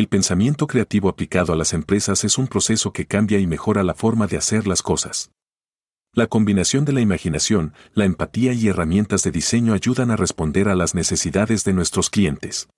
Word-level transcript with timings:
El 0.00 0.08
pensamiento 0.08 0.66
creativo 0.66 1.10
aplicado 1.10 1.52
a 1.52 1.56
las 1.56 1.74
empresas 1.74 2.24
es 2.24 2.38
un 2.38 2.46
proceso 2.46 2.90
que 2.90 3.04
cambia 3.04 3.38
y 3.38 3.46
mejora 3.46 3.82
la 3.82 3.92
forma 3.92 4.26
de 4.26 4.38
hacer 4.38 4.66
las 4.66 4.80
cosas. 4.80 5.30
La 6.14 6.26
combinación 6.26 6.86
de 6.86 6.94
la 6.94 7.02
imaginación, 7.02 7.74
la 7.92 8.06
empatía 8.06 8.54
y 8.54 8.68
herramientas 8.68 9.24
de 9.24 9.30
diseño 9.30 9.74
ayudan 9.74 10.10
a 10.10 10.16
responder 10.16 10.70
a 10.70 10.74
las 10.74 10.94
necesidades 10.94 11.64
de 11.64 11.74
nuestros 11.74 12.08
clientes. 12.08 12.70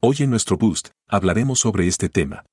Hoy 0.00 0.16
en 0.22 0.30
nuestro 0.30 0.56
Boost 0.56 0.88
hablaremos 1.06 1.60
sobre 1.60 1.86
este 1.86 2.08
tema. 2.08 2.44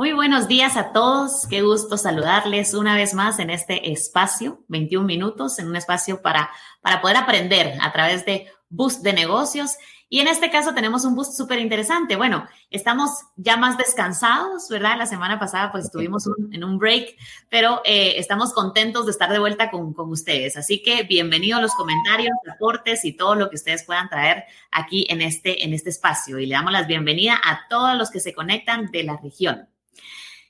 Muy 0.00 0.14
buenos 0.14 0.48
días 0.48 0.78
a 0.78 0.94
todos. 0.94 1.46
Qué 1.46 1.60
gusto 1.60 1.98
saludarles 1.98 2.72
una 2.72 2.96
vez 2.96 3.12
más 3.12 3.38
en 3.38 3.50
este 3.50 3.92
espacio, 3.92 4.64
21 4.68 5.06
minutos, 5.06 5.58
en 5.58 5.68
un 5.68 5.76
espacio 5.76 6.22
para, 6.22 6.48
para 6.80 7.02
poder 7.02 7.18
aprender 7.18 7.76
a 7.82 7.92
través 7.92 8.24
de 8.24 8.46
Boost 8.70 9.02
de 9.02 9.12
negocios. 9.12 9.76
Y 10.08 10.20
en 10.20 10.26
este 10.28 10.50
caso 10.50 10.72
tenemos 10.72 11.04
un 11.04 11.14
boost 11.14 11.36
súper 11.36 11.58
interesante. 11.58 12.16
Bueno, 12.16 12.48
estamos 12.70 13.10
ya 13.36 13.58
más 13.58 13.76
descansados, 13.76 14.70
¿verdad? 14.70 14.96
La 14.96 15.04
semana 15.04 15.38
pasada 15.38 15.70
pues 15.70 15.84
estuvimos 15.84 16.24
en 16.50 16.64
un 16.64 16.78
break, 16.78 17.14
pero 17.50 17.82
eh, 17.84 18.14
estamos 18.16 18.54
contentos 18.54 19.04
de 19.04 19.12
estar 19.12 19.30
de 19.30 19.38
vuelta 19.38 19.70
con, 19.70 19.92
con 19.92 20.08
ustedes. 20.08 20.56
Así 20.56 20.82
que 20.82 21.02
bienvenido 21.02 21.58
a 21.58 21.60
los 21.60 21.74
comentarios, 21.74 22.32
aportes 22.50 23.04
y 23.04 23.12
todo 23.12 23.34
lo 23.34 23.50
que 23.50 23.56
ustedes 23.56 23.84
puedan 23.84 24.08
traer 24.08 24.44
aquí 24.70 25.06
en 25.10 25.20
este, 25.20 25.62
en 25.62 25.74
este 25.74 25.90
espacio. 25.90 26.38
Y 26.38 26.46
le 26.46 26.54
damos 26.54 26.72
la 26.72 26.84
bienvenida 26.84 27.34
a 27.34 27.68
todos 27.68 27.98
los 27.98 28.10
que 28.10 28.20
se 28.20 28.32
conectan 28.32 28.90
de 28.90 29.04
la 29.04 29.18
región. 29.22 29.68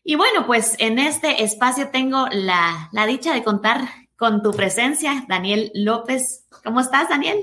Y 0.02 0.16
bueno, 0.16 0.46
pues 0.46 0.76
en 0.78 0.98
este 0.98 1.42
espacio 1.42 1.88
tengo 1.90 2.26
la, 2.32 2.88
la 2.92 3.06
dicha 3.06 3.34
de 3.34 3.44
contar 3.44 3.88
con 4.16 4.42
tu 4.42 4.52
presencia, 4.52 5.24
Daniel 5.28 5.70
López. 5.74 6.46
¿Cómo 6.64 6.80
estás, 6.80 7.08
Daniel? 7.08 7.38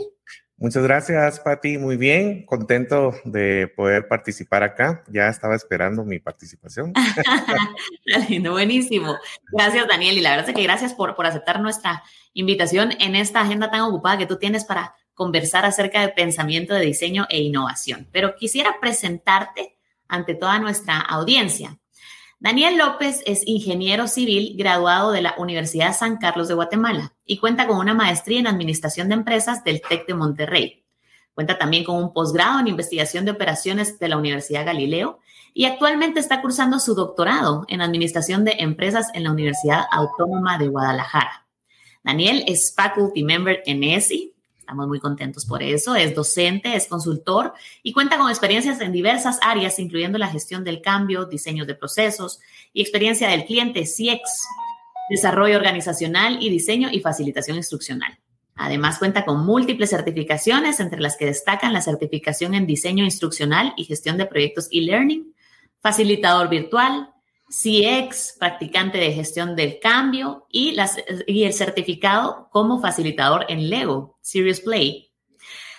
Muchas 0.59 0.81
gracias, 0.81 1.39
Pati. 1.39 1.77
Muy 1.77 1.97
bien, 1.97 2.43
contento 2.47 3.13
de 3.25 3.71
poder 3.75 4.07
participar 4.07 4.63
acá. 4.63 5.03
Ya 5.07 5.27
estaba 5.27 5.55
esperando 5.55 6.03
mi 6.03 6.17
participación. 6.17 6.93
Lindo, 8.29 8.53
buenísimo. 8.53 9.15
Gracias, 9.51 9.87
Daniel. 9.87 10.17
Y 10.17 10.21
la 10.21 10.31
verdad 10.31 10.49
es 10.49 10.55
que 10.55 10.63
gracias 10.63 10.95
por, 10.95 11.15
por 11.15 11.27
aceptar 11.27 11.59
nuestra 11.59 12.01
invitación 12.33 12.91
en 12.99 13.15
esta 13.15 13.41
agenda 13.41 13.69
tan 13.69 13.81
ocupada 13.81 14.17
que 14.17 14.25
tú 14.25 14.39
tienes 14.39 14.65
para 14.65 14.95
conversar 15.13 15.63
acerca 15.63 16.01
de 16.01 16.09
pensamiento 16.09 16.73
de 16.73 16.81
diseño 16.81 17.27
e 17.29 17.39
innovación. 17.39 18.07
Pero 18.11 18.35
quisiera 18.35 18.77
presentarte 18.81 19.77
ante 20.07 20.33
toda 20.33 20.57
nuestra 20.57 20.99
audiencia. 20.99 21.77
Daniel 22.39 22.77
López 22.77 23.23
es 23.25 23.41
ingeniero 23.47 24.07
civil 24.07 24.53
graduado 24.55 25.11
de 25.11 25.23
la 25.23 25.33
Universidad 25.39 25.97
San 25.97 26.17
Carlos 26.17 26.47
de 26.47 26.53
Guatemala 26.53 27.15
y 27.25 27.39
cuenta 27.39 27.65
con 27.65 27.79
una 27.79 27.95
maestría 27.95 28.39
en 28.39 28.45
Administración 28.45 29.09
de 29.09 29.15
Empresas 29.15 29.63
del 29.63 29.81
TEC 29.81 30.05
de 30.05 30.13
Monterrey. 30.13 30.85
Cuenta 31.33 31.57
también 31.57 31.83
con 31.83 31.95
un 31.95 32.13
posgrado 32.13 32.59
en 32.59 32.67
Investigación 32.67 33.25
de 33.25 33.31
Operaciones 33.31 33.97
de 33.97 34.09
la 34.09 34.17
Universidad 34.17 34.67
Galileo 34.67 35.17
y 35.55 35.65
actualmente 35.65 36.19
está 36.19 36.39
cursando 36.39 36.79
su 36.79 36.93
doctorado 36.93 37.65
en 37.69 37.81
Administración 37.81 38.45
de 38.45 38.57
Empresas 38.59 39.07
en 39.15 39.23
la 39.23 39.31
Universidad 39.31 39.85
Autónoma 39.89 40.59
de 40.59 40.67
Guadalajara. 40.67 41.47
Daniel 42.03 42.43
es 42.45 42.71
faculty 42.75 43.23
member 43.23 43.63
en 43.65 43.83
ESI, 43.83 44.35
Estamos 44.67 44.89
muy 44.89 44.99
contentos 44.99 45.45
por 45.45 45.63
eso. 45.63 45.95
Es 45.95 46.13
docente, 46.13 46.75
es 46.75 46.87
consultor 46.87 47.53
y 47.83 47.93
cuenta 47.93 48.17
con 48.17 48.29
experiencias 48.29 48.81
en 48.81 48.91
diversas 48.91 49.39
áreas, 49.41 49.79
incluyendo 49.79 50.17
la 50.17 50.27
gestión 50.27 50.65
del 50.65 50.81
cambio, 50.81 51.23
diseños 51.23 51.67
de 51.67 51.73
procesos 51.73 52.41
y 52.73 52.81
experiencia 52.81 53.29
del 53.29 53.45
cliente, 53.45 53.83
CX, 53.83 54.29
desarrollo 55.09 55.55
organizacional 55.55 56.43
y 56.43 56.49
diseño 56.49 56.89
y 56.91 56.99
facilitación 56.99 57.55
instruccional. 57.55 58.19
Además, 58.55 58.99
cuenta 58.99 59.23
con 59.23 59.45
múltiples 59.45 59.89
certificaciones, 59.89 60.81
entre 60.81 60.99
las 60.99 61.15
que 61.15 61.27
destacan 61.27 61.71
la 61.71 61.81
certificación 61.81 62.53
en 62.53 62.67
diseño 62.67 63.05
instruccional 63.05 63.73
y 63.77 63.85
gestión 63.85 64.17
de 64.17 64.25
proyectos 64.25 64.67
e-learning, 64.73 65.33
facilitador 65.79 66.49
virtual, 66.49 67.13
CX, 67.49 68.35
practicante 68.39 68.97
de 68.97 69.13
gestión 69.13 69.55
del 69.55 69.79
cambio 69.79 70.47
y, 70.49 70.71
las, 70.73 70.97
y 71.25 71.43
el 71.43 71.53
certificado 71.53 72.49
como 72.51 72.81
facilitador 72.81 73.45
en 73.49 73.69
Lego, 73.69 74.17
Serious 74.21 74.61
Play. 74.61 75.11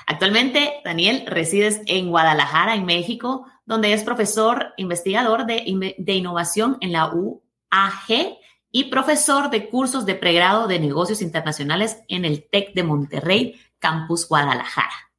Actualmente, 0.06 0.81
Daniel 0.84 1.25
reside 1.27 1.83
en 1.87 2.09
Guadalajara, 2.09 2.75
en 2.75 2.87
México, 2.87 3.47
donde 3.67 3.93
es 3.93 4.03
profesor 4.03 4.73
investigador 4.79 5.45
de, 5.45 5.95
de 5.99 6.15
innovación 6.15 6.79
en 6.81 6.93
la 6.93 7.12
UAG 7.12 8.39
y 8.71 8.85
profesor 8.85 9.50
de 9.50 9.69
cursos 9.69 10.06
de 10.06 10.15
pregrado 10.15 10.67
de 10.67 10.79
negocios 10.81 11.21
internacionales 11.21 11.99
en 12.09 12.25
el 12.25 12.49
TEC 12.49 12.73
de 12.75 12.83
Monterrey, 12.83 13.61
Campus 13.79 14.27
Guadalajara. 14.27 15.11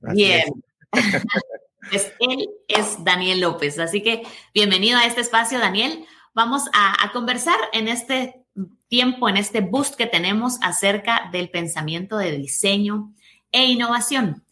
Bien. 0.00 0.44
Pues 1.88 2.12
él 2.20 2.48
es 2.68 3.02
Daniel 3.04 3.40
López. 3.40 3.78
Así 3.78 4.02
que 4.02 4.22
bienvenido 4.54 4.98
a 4.98 5.06
este 5.06 5.20
espacio, 5.20 5.58
Daniel. 5.58 6.04
Vamos 6.34 6.64
a, 6.72 7.10
conversar 7.12 7.56
en 7.72 7.88
este 7.88 8.44
tiempo, 8.88 9.28
en 9.28 9.36
este 9.36 9.60
boost 9.60 9.96
que 9.96 10.06
tenemos 10.06 10.58
acerca 10.62 11.28
del 11.32 11.50
pensamiento 11.50 12.16
de 12.16 12.32
diseño 12.32 13.12
e 13.50 13.64
innovación. 13.64 14.44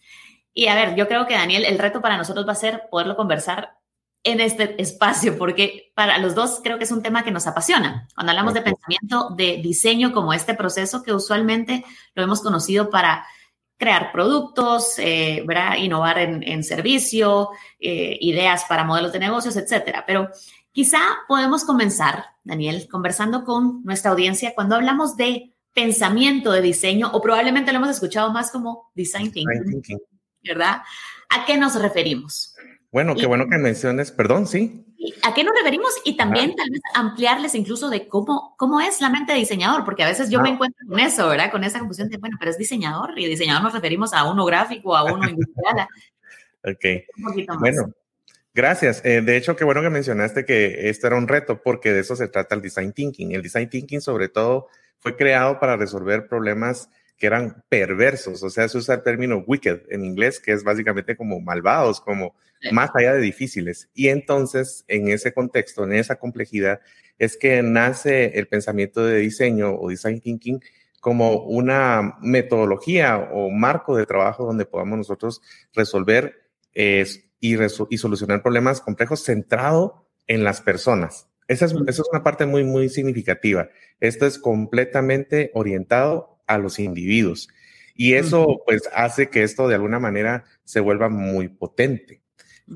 Y 0.52 0.66
a 0.66 0.74
ver, 0.74 0.96
yo 0.96 1.08
creo 1.08 1.26
que 1.26 1.34
Daniel, 1.34 1.64
el 1.64 1.78
reto 1.78 2.00
para 2.02 2.16
nosotros 2.16 2.46
va 2.46 2.52
a 2.52 2.56
ser 2.56 2.82
poderlo 2.90 3.16
conversar 3.16 3.78
en 4.22 4.40
este 4.40 4.80
espacio, 4.82 5.38
porque 5.38 5.92
para 5.94 6.18
los 6.18 6.34
dos 6.34 6.60
creo 6.62 6.76
que 6.76 6.84
es 6.84 6.92
un 6.92 7.02
tema 7.02 7.22
que 7.24 7.30
nos 7.30 7.46
apasiona. 7.46 8.08
Cuando 8.14 8.32
hablamos 8.32 8.52
de 8.52 8.62
pensamiento 8.62 9.30
de 9.30 9.58
diseño 9.62 10.12
como 10.12 10.34
este 10.34 10.54
proceso 10.54 11.02
que 11.02 11.14
usualmente 11.14 11.84
lo 12.14 12.22
hemos 12.22 12.42
conocido 12.42 12.90
para 12.90 13.24
crear 13.80 14.12
productos, 14.12 14.98
eh, 14.98 15.42
innovar 15.78 16.18
en, 16.18 16.62
servicio, 16.62 17.48
eh, 17.80 18.18
ideas 18.20 18.66
para 18.68 18.84
modelos 18.84 19.10
de 19.10 19.18
negocios, 19.18 19.56
etcétera. 19.56 20.04
Pero 20.06 20.28
quizá 20.70 21.00
podemos 21.26 21.64
comenzar, 21.64 22.26
Daniel, 22.44 22.86
conversando 22.90 23.42
con 23.42 23.82
nuestra 23.82 24.10
audiencia 24.10 24.52
cuando 24.54 24.76
hablamos 24.76 25.16
de 25.16 25.54
pensamiento 25.72 26.52
de 26.52 26.60
diseño, 26.60 27.10
o 27.10 27.22
probablemente 27.22 27.72
lo 27.72 27.78
hemos 27.78 27.90
escuchado 27.90 28.30
más 28.30 28.50
como 28.50 28.90
design 28.94 29.32
thinking, 29.32 29.82
¿verdad? 30.44 30.82
¿A 31.30 31.46
qué 31.46 31.56
nos 31.56 31.80
referimos? 31.80 32.54
Bueno, 32.92 33.14
qué 33.14 33.24
bueno 33.24 33.46
que 33.48 33.56
menciones, 33.56 34.12
perdón, 34.12 34.46
sí. 34.46 34.84
¿A 35.22 35.32
qué 35.32 35.44
nos 35.44 35.54
referimos? 35.56 35.90
Y 36.04 36.16
también 36.16 36.54
tal 36.54 36.68
vez 36.70 36.80
ampliarles 36.94 37.54
incluso 37.54 37.88
de 37.88 38.06
cómo, 38.06 38.54
cómo 38.58 38.80
es 38.80 39.00
la 39.00 39.08
mente 39.08 39.32
de 39.32 39.38
diseñador, 39.38 39.84
porque 39.84 40.02
a 40.02 40.08
veces 40.08 40.28
yo 40.28 40.40
me 40.40 40.50
encuentro 40.50 40.86
con 40.86 41.00
eso, 41.00 41.28
¿verdad? 41.28 41.50
Con 41.50 41.64
esa 41.64 41.78
confusión 41.78 42.08
de, 42.08 42.18
bueno, 42.18 42.36
pero 42.38 42.50
es 42.50 42.58
diseñador 42.58 43.18
y 43.18 43.26
diseñador 43.26 43.62
nos 43.62 43.72
referimos 43.72 44.12
a 44.12 44.30
uno 44.30 44.44
gráfico, 44.44 44.94
a 44.94 45.04
uno 45.04 45.28
industrial. 45.28 45.88
ok. 46.64 47.56
Bueno, 47.58 47.92
gracias. 48.52 49.02
Eh, 49.04 49.22
de 49.22 49.36
hecho, 49.36 49.56
qué 49.56 49.64
bueno 49.64 49.80
que 49.80 49.90
mencionaste 49.90 50.44
que 50.44 50.90
esto 50.90 51.06
era 51.06 51.16
un 51.16 51.28
reto, 51.28 51.62
porque 51.62 51.92
de 51.92 52.00
eso 52.00 52.14
se 52.14 52.28
trata 52.28 52.54
el 52.54 52.60
design 52.60 52.92
thinking. 52.92 53.32
El 53.32 53.42
design 53.42 53.70
thinking, 53.70 54.02
sobre 54.02 54.28
todo, 54.28 54.68
fue 54.98 55.16
creado 55.16 55.58
para 55.58 55.76
resolver 55.76 56.28
problemas 56.28 56.90
que 57.20 57.26
eran 57.26 57.62
perversos, 57.68 58.42
o 58.42 58.48
sea, 58.48 58.66
se 58.66 58.78
usa 58.78 58.94
el 58.94 59.02
término 59.02 59.44
wicked 59.46 59.82
en 59.90 60.06
inglés, 60.06 60.40
que 60.40 60.52
es 60.52 60.64
básicamente 60.64 61.16
como 61.16 61.38
malvados, 61.38 62.00
como 62.00 62.34
más 62.72 62.90
allá 62.94 63.12
de 63.12 63.20
difíciles. 63.20 63.90
Y 63.92 64.08
entonces, 64.08 64.86
en 64.88 65.08
ese 65.08 65.34
contexto, 65.34 65.84
en 65.84 65.92
esa 65.92 66.16
complejidad, 66.16 66.80
es 67.18 67.36
que 67.36 67.62
nace 67.62 68.38
el 68.38 68.48
pensamiento 68.48 69.04
de 69.04 69.18
diseño 69.18 69.74
o 69.74 69.90
design 69.90 70.22
thinking 70.22 70.60
como 71.00 71.44
una 71.44 72.16
metodología 72.22 73.28
o 73.32 73.50
marco 73.50 73.96
de 73.96 74.06
trabajo 74.06 74.46
donde 74.46 74.64
podamos 74.64 74.96
nosotros 74.96 75.42
resolver 75.74 76.48
y, 76.72 77.02
y, 77.40 77.98
solucionar 77.98 78.42
problemas 78.42 78.80
complejos 78.80 79.22
centrado 79.24 80.06
en 80.26 80.42
las 80.42 80.62
personas. 80.62 81.28
Esa 81.48 81.66
es, 81.66 81.72
esa 81.86 82.02
es 82.02 82.08
una 82.10 82.22
parte 82.22 82.46
muy, 82.46 82.64
muy 82.64 82.88
significativa. 82.88 83.68
Esto 83.98 84.24
es 84.24 84.38
completamente 84.38 85.50
orientado 85.52 86.39
a 86.50 86.58
los 86.58 86.80
individuos. 86.80 87.48
Y 87.94 88.14
eso 88.14 88.62
pues 88.66 88.82
hace 88.92 89.30
que 89.30 89.44
esto 89.44 89.68
de 89.68 89.76
alguna 89.76 90.00
manera 90.00 90.44
se 90.64 90.80
vuelva 90.80 91.08
muy 91.08 91.48
potente. 91.48 92.22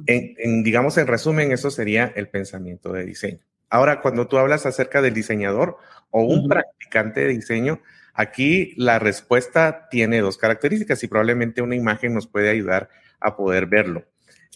En, 0.06 0.62
digamos, 0.62 0.96
en 0.96 1.06
resumen, 1.06 1.52
eso 1.52 1.70
sería 1.70 2.12
el 2.14 2.28
pensamiento 2.28 2.92
de 2.92 3.04
diseño. 3.04 3.40
Ahora, 3.70 4.00
cuando 4.00 4.28
tú 4.28 4.38
hablas 4.38 4.66
acerca 4.66 5.02
del 5.02 5.14
diseñador 5.14 5.78
o 6.10 6.22
un 6.22 6.48
practicante 6.48 7.20
de 7.20 7.28
diseño, 7.28 7.80
aquí 8.12 8.74
la 8.76 8.98
respuesta 8.98 9.88
tiene 9.90 10.20
dos 10.20 10.36
características 10.36 11.02
y 11.02 11.08
probablemente 11.08 11.62
una 11.62 11.74
imagen 11.74 12.14
nos 12.14 12.26
puede 12.26 12.50
ayudar 12.50 12.88
a 13.18 13.36
poder 13.36 13.66
verlo. 13.66 14.04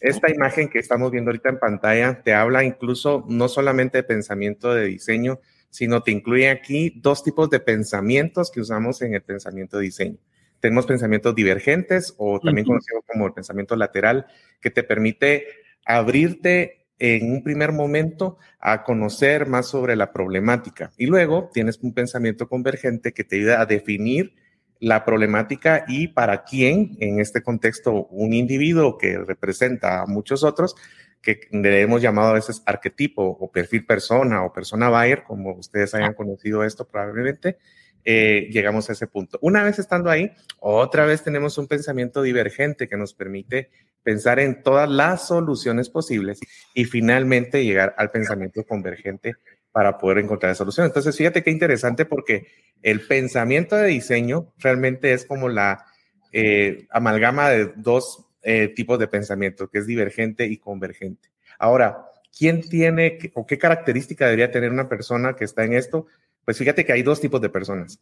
Esta 0.01 0.31
imagen 0.31 0.69
que 0.69 0.79
estamos 0.79 1.11
viendo 1.11 1.31
ahorita 1.31 1.49
en 1.49 1.59
pantalla 1.59 2.23
te 2.23 2.35
habla 2.35 2.63
incluso 2.63 3.25
no 3.29 3.49
solamente 3.49 3.99
de 3.99 4.05
pensamiento 4.05 4.73
de 4.73 4.85
diseño, 4.85 5.41
sino 5.71 6.03
te 6.03 6.11
incluye 6.11 6.51
aquí 6.51 6.93
dos 6.97 7.23
tipos 7.23 7.51
de 7.51 7.61
pensamientos 7.61 8.51
que 8.51 8.61
usamos 8.61 9.03
en 9.03 9.15
el 9.15 9.23
pensamiento 9.23 9.79
de 9.79 9.85
diseño. 9.85 10.19
Tenemos 10.61 10.87
pensamientos 10.87 11.35
divergentes 11.35 12.15
o 12.19 12.41
también 12.41 12.67
conocido 12.67 13.03
como 13.07 13.27
el 13.27 13.33
pensamiento 13.33 13.77
lateral, 13.77 14.27
que 14.61 14.71
te 14.71 14.83
permite 14.83 15.47
abrirte 15.85 16.87
en 16.99 17.31
un 17.31 17.43
primer 17.43 17.73
momento 17.73 18.39
a 18.59 18.83
conocer 18.83 19.47
más 19.47 19.67
sobre 19.67 19.95
la 19.95 20.13
problemática 20.13 20.91
y 20.97 21.07
luego 21.07 21.51
tienes 21.53 21.79
un 21.81 21.95
pensamiento 21.95 22.49
convergente 22.49 23.13
que 23.13 23.23
te 23.23 23.37
ayuda 23.37 23.61
a 23.61 23.67
definir 23.67 24.35
la 24.81 25.05
problemática 25.05 25.85
y 25.89 26.09
para 26.09 26.45
quién, 26.45 26.97
en 27.01 27.21
este 27.21 27.43
contexto, 27.43 28.07
un 28.07 28.33
individuo 28.33 28.97
que 28.97 29.19
representa 29.19 30.03
a 30.03 30.07
muchos 30.07 30.45
otros, 30.45 30.77
que 31.23 31.41
le 31.51 31.81
hemos 31.81 32.01
llamado 32.01 32.29
a 32.29 32.35
veces 32.35 32.63
arquetipo 32.67 33.23
o 33.23 33.51
perfil 33.51 33.85
persona 33.85 34.45
o 34.45 34.53
persona 34.53 34.89
buyer, 34.89 35.25
como 35.25 35.53
ustedes 35.53 35.95
hayan 35.95 36.15
conocido 36.15 36.65
esto 36.65 36.87
probablemente, 36.87 37.59
eh, 38.05 38.49
llegamos 38.51 38.89
a 38.89 38.93
ese 38.93 39.07
punto. 39.07 39.39
Una 39.43 39.63
vez 39.63 39.79
estando 39.79 40.11
ahí, 40.11 40.33
otra 40.61 41.05
vez 41.05 41.23
tenemos 41.23 41.59
un 41.59 41.67
pensamiento 41.67 42.23
divergente 42.23 42.89
que 42.89 42.97
nos 42.97 43.13
permite 43.13 43.71
pensar 44.03 44.39
en 44.39 44.63
todas 44.63 44.89
las 44.89 45.27
soluciones 45.27 45.91
posibles 45.91 46.41
y 46.73 46.85
finalmente 46.87 47.65
llegar 47.65 47.95
al 47.99 48.11
pensamiento 48.11 48.65
convergente 48.65 49.35
para 49.73 49.99
poder 49.99 50.19
encontrar 50.19 50.55
soluciones. 50.55 50.91
Entonces, 50.91 51.17
fíjate 51.17 51.43
qué 51.43 51.51
interesante 51.51 52.07
porque 52.07 52.47
el 52.83 53.07
pensamiento 53.07 53.77
de 53.77 53.89
diseño 53.89 54.55
realmente 54.59 55.13
es 55.13 55.27
como 55.27 55.49
la 55.49 55.85
eh, 56.33 56.87
amalgama 56.91 57.51
de 57.51 57.73
dos 57.77 58.28
eh, 58.43 58.69
tipos 58.69 58.99
de 58.99 59.09
pensamiento, 59.09 59.69
que 59.69 59.79
es 59.79 59.87
divergente 59.87 60.47
y 60.47 60.59
convergente. 60.59 61.31
Ahora, 61.59 62.07
¿quién 62.37 62.61
tiene 62.61 63.19
o 63.35 63.47
qué 63.47 63.59
característica 63.59 64.27
debería 64.27 64.51
tener 64.51 64.71
una 64.71 64.89
persona 64.89 65.35
que 65.35 65.45
está 65.45 65.65
en 65.65 65.73
esto? 65.73 66.07
Pues 66.45 66.59
fíjate 66.59 66.85
que 66.85 66.93
hay 66.93 67.03
dos 67.03 67.21
tipos 67.21 67.41
de 67.41 67.49
personas. 67.49 68.01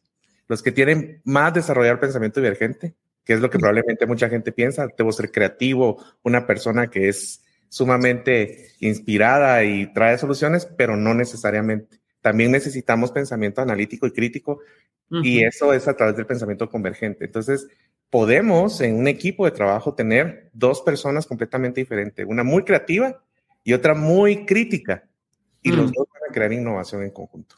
Los 0.49 0.63
que 0.63 0.73
tienen 0.73 1.21
más 1.25 1.55
desarrollado 1.55 1.99
pensamiento 2.01 2.41
divergente, 2.41 2.95
que 3.25 3.33
es 3.33 3.41
lo 3.41 3.51
que 3.51 3.59
probablemente 3.59 4.07
mucha 4.07 4.29
gente 4.29 4.53
piensa, 4.53 4.87
debo 4.97 5.11
ser 5.11 5.33
creativo, 5.33 6.03
una 6.23 6.47
persona 6.47 6.89
que 6.89 7.09
es 7.09 7.43
sumamente 7.69 8.69
inspirada 8.81 9.65
y 9.65 9.93
trae 9.93 10.17
soluciones, 10.19 10.67
pero 10.67 10.97
no 10.97 11.15
necesariamente. 11.15 11.99
También 12.21 12.53
necesitamos 12.53 13.11
pensamiento 13.11 13.61
analítico 13.61 14.07
y 14.07 14.13
crítico 14.13 14.61
y 15.11 15.45
eso 15.45 15.73
es 15.73 15.87
a 15.87 15.97
través 15.97 16.17
del 16.17 16.27
pensamiento 16.27 16.69
convergente. 16.69 17.25
Entonces, 17.25 17.69
podemos 18.11 18.81
en 18.81 18.97
un 18.97 19.09
equipo 19.09 19.45
de 19.45 19.51
trabajo 19.51 19.95
tener 19.95 20.51
dos 20.53 20.81
personas 20.83 21.27
completamente 21.27 21.81
diferentes, 21.81 22.27
una 22.27 22.45
muy 22.45 22.65
creativa 22.65 23.23
y 23.65 23.73
otra 23.73 23.95
muy 23.95 24.47
crítica, 24.47 25.05
y 25.63 25.73
los 25.73 25.93
dos 25.93 26.07
van 26.13 26.31
a 26.31 26.33
crear 26.33 26.53
innovación 26.53 27.03
en 27.03 27.11
conjunto. 27.11 27.57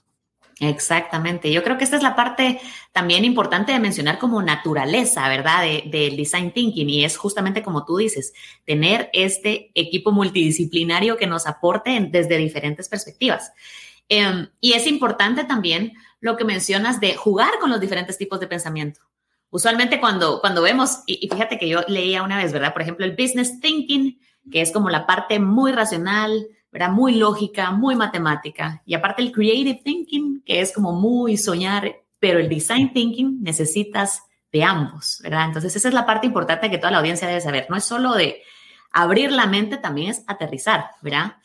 Exactamente. 0.60 1.52
Yo 1.52 1.62
creo 1.62 1.78
que 1.78 1.84
esta 1.84 1.96
es 1.96 2.02
la 2.02 2.16
parte 2.16 2.60
también 2.90 3.24
importante 3.24 3.72
de 3.72 3.78
mencionar 3.78 4.18
como 4.18 4.42
naturaleza, 4.42 5.28
¿verdad? 5.28 5.62
Del 5.84 6.16
design 6.16 6.52
thinking 6.52 6.88
y 6.90 7.04
es 7.04 7.16
justamente 7.16 7.62
como 7.62 7.84
tú 7.84 7.98
dices, 7.98 8.32
tener 8.64 9.08
este 9.12 9.70
equipo 9.74 10.10
multidisciplinario 10.10 11.16
que 11.16 11.28
nos 11.28 11.46
aporte 11.46 12.08
desde 12.10 12.38
diferentes 12.38 12.88
perspectivas. 12.88 13.52
Em, 14.08 14.48
y 14.60 14.72
es 14.72 14.86
importante 14.86 15.44
también 15.44 15.92
lo 16.20 16.36
que 16.36 16.44
mencionas 16.44 16.98
de 16.98 17.14
jugar 17.14 17.58
con 17.60 17.70
los 17.70 17.80
diferentes 17.80 18.18
tipos 18.18 18.40
de 18.40 18.48
pensamiento. 18.48 19.00
Usualmente 19.50 20.00
cuando, 20.00 20.40
cuando 20.40 20.62
vemos, 20.62 21.00
y, 21.06 21.24
y 21.24 21.28
fíjate 21.28 21.58
que 21.58 21.68
yo 21.68 21.80
leía 21.88 22.22
una 22.22 22.36
vez, 22.36 22.52
¿verdad? 22.52 22.72
Por 22.72 22.82
ejemplo, 22.82 23.04
el 23.04 23.16
business 23.16 23.60
thinking, 23.60 24.18
que 24.50 24.60
es 24.60 24.72
como 24.72 24.90
la 24.90 25.06
parte 25.06 25.38
muy 25.38 25.72
racional, 25.72 26.46
¿verdad? 26.70 26.90
Muy 26.90 27.14
lógica, 27.14 27.70
muy 27.70 27.96
matemática. 27.96 28.82
Y 28.84 28.94
aparte 28.94 29.22
el 29.22 29.32
creative 29.32 29.80
thinking, 29.82 30.42
que 30.44 30.60
es 30.60 30.72
como 30.72 30.92
muy 30.92 31.36
soñar, 31.36 32.02
pero 32.18 32.38
el 32.38 32.48
design 32.48 32.92
thinking 32.92 33.42
necesitas 33.42 34.22
de 34.52 34.64
ambos, 34.64 35.20
¿verdad? 35.22 35.46
Entonces 35.46 35.74
esa 35.76 35.88
es 35.88 35.94
la 35.94 36.06
parte 36.06 36.26
importante 36.26 36.70
que 36.70 36.78
toda 36.78 36.90
la 36.90 36.98
audiencia 36.98 37.28
debe 37.28 37.40
saber. 37.40 37.66
No 37.68 37.76
es 37.76 37.84
solo 37.84 38.14
de 38.14 38.42
abrir 38.92 39.32
la 39.32 39.46
mente, 39.46 39.76
también 39.76 40.10
es 40.10 40.24
aterrizar, 40.26 40.90
¿verdad? 41.02 41.36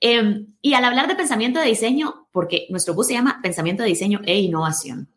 Em, 0.00 0.54
y 0.60 0.74
al 0.74 0.84
hablar 0.84 1.08
de 1.08 1.14
pensamiento 1.14 1.60
de 1.60 1.66
diseño, 1.66 2.28
porque 2.32 2.66
nuestro 2.70 2.94
bus 2.94 3.06
se 3.06 3.14
llama 3.14 3.40
Pensamiento 3.42 3.82
de 3.82 3.88
Diseño 3.88 4.20
e 4.24 4.38
Innovación. 4.38 5.08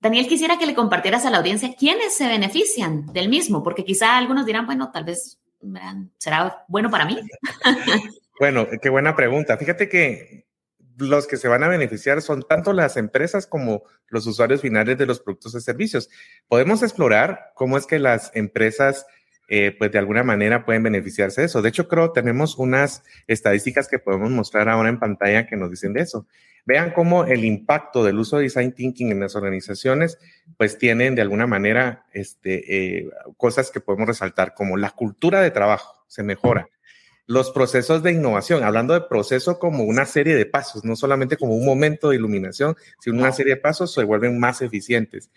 Daniel, 0.00 0.28
quisiera 0.28 0.58
que 0.58 0.66
le 0.66 0.74
compartieras 0.74 1.24
a 1.24 1.30
la 1.30 1.38
audiencia 1.38 1.74
quiénes 1.78 2.14
se 2.14 2.28
benefician 2.28 3.06
del 3.12 3.28
mismo, 3.28 3.62
porque 3.62 3.84
quizá 3.84 4.16
algunos 4.16 4.46
dirán, 4.46 4.66
bueno, 4.66 4.90
tal 4.92 5.04
vez 5.04 5.38
será 6.18 6.64
bueno 6.68 6.90
para 6.90 7.04
mí. 7.04 7.18
Bueno, 8.38 8.66
qué 8.82 8.90
buena 8.90 9.16
pregunta. 9.16 9.56
Fíjate 9.56 9.88
que 9.88 10.46
los 10.98 11.26
que 11.26 11.36
se 11.36 11.48
van 11.48 11.62
a 11.62 11.68
beneficiar 11.68 12.22
son 12.22 12.42
tanto 12.42 12.72
las 12.72 12.96
empresas 12.96 13.46
como 13.46 13.82
los 14.08 14.26
usuarios 14.26 14.60
finales 14.60 14.98
de 14.98 15.06
los 15.06 15.20
productos 15.20 15.54
y 15.54 15.60
servicios. 15.60 16.10
Podemos 16.48 16.82
explorar 16.82 17.52
cómo 17.54 17.76
es 17.76 17.86
que 17.86 17.98
las 17.98 18.30
empresas, 18.34 19.06
eh, 19.48 19.74
pues 19.78 19.92
de 19.92 19.98
alguna 19.98 20.22
manera 20.22 20.64
pueden 20.64 20.82
beneficiarse 20.82 21.42
de 21.42 21.46
eso. 21.46 21.62
De 21.62 21.68
hecho, 21.68 21.88
creo 21.88 22.12
tenemos 22.12 22.58
unas 22.58 23.04
estadísticas 23.26 23.88
que 23.88 23.98
podemos 23.98 24.30
mostrar 24.30 24.68
ahora 24.68 24.88
en 24.88 24.98
pantalla 24.98 25.46
que 25.46 25.56
nos 25.56 25.70
dicen 25.70 25.92
de 25.92 26.02
eso. 26.02 26.26
Vean 26.64 26.92
cómo 26.92 27.24
el 27.24 27.44
impacto 27.44 28.02
del 28.02 28.18
uso 28.18 28.38
de 28.38 28.44
design 28.44 28.72
thinking 28.72 29.12
en 29.12 29.20
las 29.20 29.36
organizaciones, 29.36 30.18
pues 30.56 30.78
tienen 30.78 31.14
de 31.14 31.22
alguna 31.22 31.46
manera 31.46 32.06
este, 32.12 32.98
eh, 32.98 33.10
cosas 33.36 33.70
que 33.70 33.80
podemos 33.80 34.08
resaltar, 34.08 34.54
como 34.54 34.76
la 34.76 34.90
cultura 34.90 35.40
de 35.40 35.52
trabajo 35.52 36.04
se 36.08 36.24
mejora 36.24 36.68
los 37.26 37.50
procesos 37.50 38.02
de 38.02 38.12
innovación, 38.12 38.62
hablando 38.62 38.94
de 38.94 39.00
proceso 39.02 39.58
como 39.58 39.82
una 39.84 40.06
serie 40.06 40.36
de 40.36 40.46
pasos, 40.46 40.84
no 40.84 40.94
solamente 40.94 41.36
como 41.36 41.56
un 41.56 41.66
momento 41.66 42.10
de 42.10 42.16
iluminación, 42.16 42.76
sino 43.00 43.18
una 43.18 43.32
serie 43.32 43.56
de 43.56 43.60
pasos 43.60 43.92
se 43.92 44.04
vuelven 44.04 44.38
más 44.38 44.62
eficientes. 44.62 45.30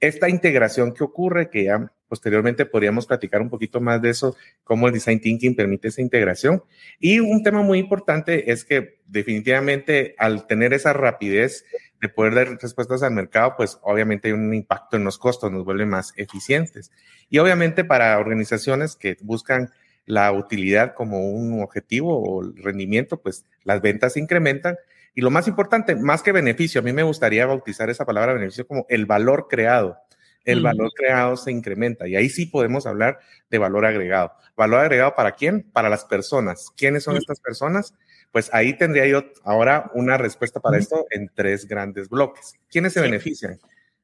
Esta 0.00 0.28
integración 0.28 0.92
que 0.92 1.04
ocurre, 1.04 1.50
que 1.50 1.64
ya 1.64 1.90
posteriormente 2.08 2.66
podríamos 2.66 3.06
platicar 3.06 3.40
un 3.40 3.50
poquito 3.50 3.80
más 3.80 4.00
de 4.00 4.10
eso, 4.10 4.36
cómo 4.62 4.86
el 4.86 4.94
design 4.94 5.20
thinking 5.20 5.56
permite 5.56 5.88
esa 5.88 6.02
integración. 6.02 6.62
Y 7.00 7.18
un 7.20 7.42
tema 7.42 7.62
muy 7.62 7.78
importante 7.78 8.52
es 8.52 8.64
que 8.64 9.00
definitivamente 9.06 10.14
al 10.18 10.46
tener 10.46 10.72
esa 10.72 10.92
rapidez 10.92 11.64
de 12.00 12.08
poder 12.08 12.34
dar 12.34 12.58
respuestas 12.60 13.02
al 13.02 13.12
mercado, 13.12 13.54
pues 13.56 13.78
obviamente 13.82 14.28
hay 14.28 14.34
un 14.34 14.52
impacto 14.52 14.96
en 14.96 15.04
los 15.04 15.18
costos, 15.18 15.50
nos 15.50 15.64
vuelve 15.64 15.86
más 15.86 16.12
eficientes. 16.16 16.92
Y 17.30 17.38
obviamente 17.38 17.82
para 17.84 18.18
organizaciones 18.18 18.94
que 18.94 19.16
buscan 19.22 19.70
la 20.06 20.30
utilidad 20.32 20.94
como 20.94 21.30
un 21.30 21.62
objetivo 21.62 22.18
o 22.18 22.42
el 22.42 22.56
rendimiento, 22.62 23.20
pues 23.20 23.46
las 23.62 23.80
ventas 23.80 24.16
incrementan. 24.16 24.76
Y 25.14 25.20
lo 25.20 25.30
más 25.30 25.46
importante, 25.46 25.94
más 25.94 26.22
que 26.22 26.32
beneficio, 26.32 26.80
a 26.80 26.84
mí 26.84 26.92
me 26.92 27.04
gustaría 27.04 27.46
bautizar 27.46 27.88
esa 27.88 28.04
palabra 28.04 28.34
beneficio 28.34 28.66
como 28.66 28.84
el 28.88 29.06
valor 29.06 29.46
creado. 29.48 29.98
El 30.44 30.62
valor 30.62 30.90
creado 30.94 31.38
se 31.38 31.50
incrementa 31.50 32.06
y 32.06 32.16
ahí 32.16 32.28
sí 32.28 32.44
podemos 32.44 32.86
hablar 32.86 33.18
de 33.48 33.56
valor 33.56 33.86
agregado. 33.86 34.32
¿Valor 34.56 34.80
agregado 34.80 35.14
para 35.14 35.32
quién? 35.32 35.62
Para 35.72 35.88
las 35.88 36.04
personas. 36.04 36.70
¿Quiénes 36.76 37.02
son 37.02 37.16
estas 37.16 37.40
personas? 37.40 37.94
Pues 38.30 38.50
ahí 38.52 38.76
tendría 38.76 39.06
yo 39.06 39.24
ahora 39.44 39.90
una 39.94 40.18
respuesta 40.18 40.60
para 40.60 40.76
esto 40.76 41.06
en 41.10 41.30
tres 41.34 41.66
grandes 41.66 42.10
bloques. 42.10 42.56
¿Quiénes 42.68 42.92
se 42.92 43.00
benefician? 43.00 43.58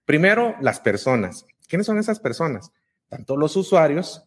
Primero, 0.06 0.56
las 0.62 0.80
personas. 0.80 1.44
¿Quiénes 1.68 1.86
son 1.86 1.98
esas 1.98 2.20
personas? 2.20 2.72
Tanto 3.08 3.36
los 3.36 3.54
usuarios 3.56 4.24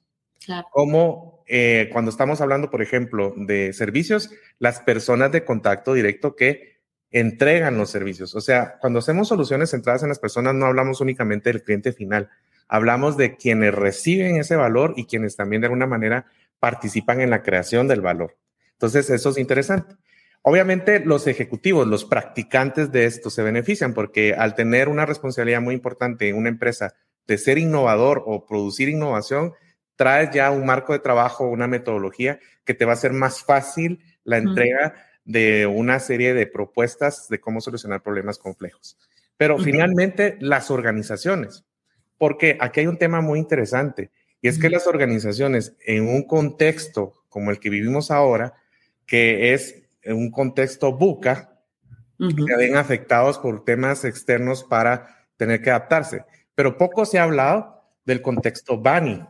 como 0.72 1.44
eh, 1.48 1.90
cuando 1.92 2.12
estamos 2.12 2.42
hablando, 2.42 2.70
por 2.70 2.82
ejemplo, 2.82 3.34
de 3.36 3.74
servicios, 3.74 4.30
las 4.60 4.82
personas 4.82 5.32
de 5.32 5.46
contacto 5.46 5.94
directo 5.94 6.36
que 6.36 6.73
entregan 7.14 7.78
los 7.78 7.92
servicios. 7.92 8.36
O 8.36 8.42
sea, 8.42 8.78
cuando 8.82 9.00
hacemos 9.00 9.30
soluciones 9.30 9.70
centradas 9.70 10.04
en 10.04 10.10
las 10.10 10.20
personas, 10.20 10.56
no 10.56 10.66
hablamos 10.66 11.00
únicamente 11.00 11.52
del 11.52 11.64
cliente 11.64 11.94
final, 11.94 12.30
hablamos 12.68 13.16
de 13.18 13.38
quienes 13.38 13.74
reciben 13.74 14.38
ese 14.38 14.56
valor 14.56 14.96
y 14.98 15.06
quienes 15.06 15.36
también 15.36 15.62
de 15.62 15.68
alguna 15.68 15.86
manera 15.86 16.26
participan 16.60 17.22
en 17.22 17.30
la 17.30 17.44
creación 17.44 17.88
del 17.88 18.02
valor. 18.02 18.36
Entonces, 18.74 19.10
eso 19.12 19.30
es 19.30 19.38
interesante. 19.38 19.96
Obviamente, 20.42 21.00
los 21.00 21.28
ejecutivos, 21.28 21.88
los 21.88 22.04
practicantes 22.04 22.92
de 22.92 23.06
esto 23.06 23.30
se 23.30 23.44
benefician 23.44 23.94
porque 23.94 24.34
al 24.34 24.56
tener 24.56 24.90
una 24.90 25.06
responsabilidad 25.06 25.62
muy 25.62 25.76
importante 25.76 26.28
en 26.28 26.36
una 26.36 26.50
empresa 26.50 26.96
de 27.28 27.38
ser 27.38 27.60
innovador 27.60 28.24
o 28.26 28.46
producir 28.46 28.90
innovación, 28.90 29.54
traes 29.96 30.32
ya 30.32 30.50
un 30.50 30.66
marco 30.66 30.94
de 30.94 31.00
trabajo, 31.00 31.46
una 31.46 31.68
metodología 31.68 32.40
que 32.66 32.74
te 32.74 32.86
va 32.86 32.92
a 32.92 32.96
hacer 32.96 33.14
más 33.14 33.44
fácil 33.44 34.00
la 34.24 34.38
entrega 34.38 34.96
de 35.26 35.66
una 35.68 36.00
serie 36.00 36.34
de 36.34 36.48
propuestas 36.48 37.28
de 37.30 37.40
cómo 37.40 37.62
solucionar 37.62 38.02
problemas 38.02 38.38
complejos. 38.38 38.98
Pero 39.38 39.58
finalmente, 39.58 40.38
las 40.40 40.70
organizaciones, 40.72 41.66
porque 42.18 42.58
aquí 42.62 42.82
hay 42.82 42.88
un 42.88 42.98
tema 42.98 43.22
muy 43.22 43.40
interesante, 43.40 44.12
y 44.42 44.48
es 44.48 44.60
que 44.60 44.70
las 44.70 44.88
organizaciones 44.88 45.76
en 45.86 46.08
un 46.08 46.24
contexto 46.28 47.24
como 47.30 47.50
el 47.50 47.60
que 47.60 47.70
vivimos 47.70 48.12
ahora, 48.12 48.54
que 49.06 49.54
es 49.54 49.84
un 50.06 50.32
contexto 50.32 50.94
buca, 50.94 51.60
se 52.20 52.58
ven 52.58 52.76
afectados 52.76 53.40
por 53.40 53.66
temas 53.66 54.06
externos 54.06 54.64
para 54.64 55.26
tener 55.38 55.62
que 55.62 55.72
adaptarse. 55.72 56.24
Pero 56.56 56.78
poco 56.78 57.06
se 57.06 57.20
ha 57.20 57.24
hablado 57.24 57.84
del 58.06 58.22
contexto 58.22 58.80
BANI, 58.80 59.26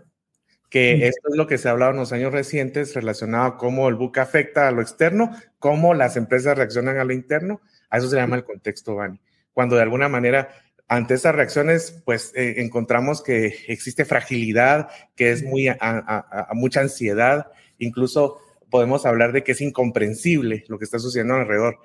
que 0.74 1.06
esto 1.06 1.30
es 1.30 1.36
lo 1.36 1.46
que 1.46 1.60
se 1.60 1.68
ha 1.68 1.72
hablado 1.72 1.92
en 1.92 1.98
los 1.98 2.14
años 2.14 2.34
recientes 2.34 2.96
relacionado 2.96 3.44
a 3.46 3.58
cómo 3.60 3.90
el 3.90 3.94
book 3.94 4.18
afecta 4.18 4.68
a 4.68 4.72
lo 4.72 4.82
externo, 4.82 5.30
cómo 5.60 5.94
las 5.94 6.18
empresas 6.18 6.58
reaccionan 6.58 6.98
a 6.98 7.04
lo 7.04 7.14
interno. 7.14 7.62
A 7.92 8.00
eso 8.00 8.10
se 8.10 8.16
llama 8.16 8.38
el 8.38 8.44
contexto 8.44 8.96
Bani. 8.96 9.22
Cuando 9.54 9.76
de 9.76 9.84
alguna 9.84 10.10
manera 10.10 10.50
ante 10.88 11.14
esas 11.14 11.36
reacciones, 11.36 12.02
pues 12.06 12.34
eh, 12.34 12.56
encontramos 12.58 13.22
que 13.22 13.56
existe 13.68 14.04
fragilidad, 14.04 14.90
que 15.16 15.30
es 15.30 15.44
muy 15.44 15.68
a, 15.68 16.48
mucha 16.54 16.82
ansiedad, 16.82 17.52
incluso 17.78 18.40
podemos 18.72 19.06
hablar 19.06 19.32
de 19.32 19.44
que 19.44 19.52
es 19.52 19.62
incomprensible 19.62 20.64
lo 20.70 20.80
que 20.80 20.86
está 20.86 20.98
sucediendo 20.98 21.36
alrededor. 21.36 21.78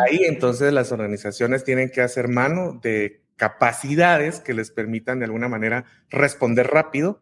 Ahí 0.00 0.20
entonces 0.22 0.72
las 0.72 0.92
organizaciones 0.92 1.64
tienen 1.64 1.90
que 1.90 2.00
hacer 2.00 2.28
mano 2.28 2.78
de 2.80 3.22
capacidades 3.34 4.38
que 4.38 4.54
les 4.54 4.70
permitan 4.70 5.18
de 5.18 5.24
alguna 5.24 5.48
manera 5.48 5.84
responder 6.10 6.68
rápido, 6.68 7.20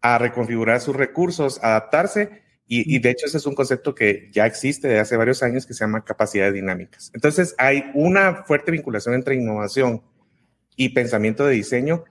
a 0.00 0.18
reconfigurar 0.18 0.80
sus 0.80 0.96
recursos, 0.96 1.58
adaptarse. 1.62 2.42
Y, 2.70 2.98
de 2.98 3.10
hecho 3.10 3.24
ese 3.24 3.38
es 3.38 3.46
un 3.46 3.54
concepto 3.54 3.94
que 3.94 4.28
ya 4.30 4.44
existe 4.44 4.88
de 4.88 4.98
hace 4.98 5.16
varios 5.16 5.42
años 5.42 5.64
que 5.64 5.72
se 5.72 5.84
llama 5.84 6.04
capacidades 6.04 6.52
dinámicas. 6.52 7.10
Entonces 7.14 7.54
hay 7.56 7.90
una 7.94 8.44
fuerte 8.44 8.70
vinculación 8.70 9.14
entre 9.14 9.36
innovación 9.36 10.02
y 10.76 10.90
pensamiento 10.90 11.46
de 11.46 11.54
diseño 11.54 12.04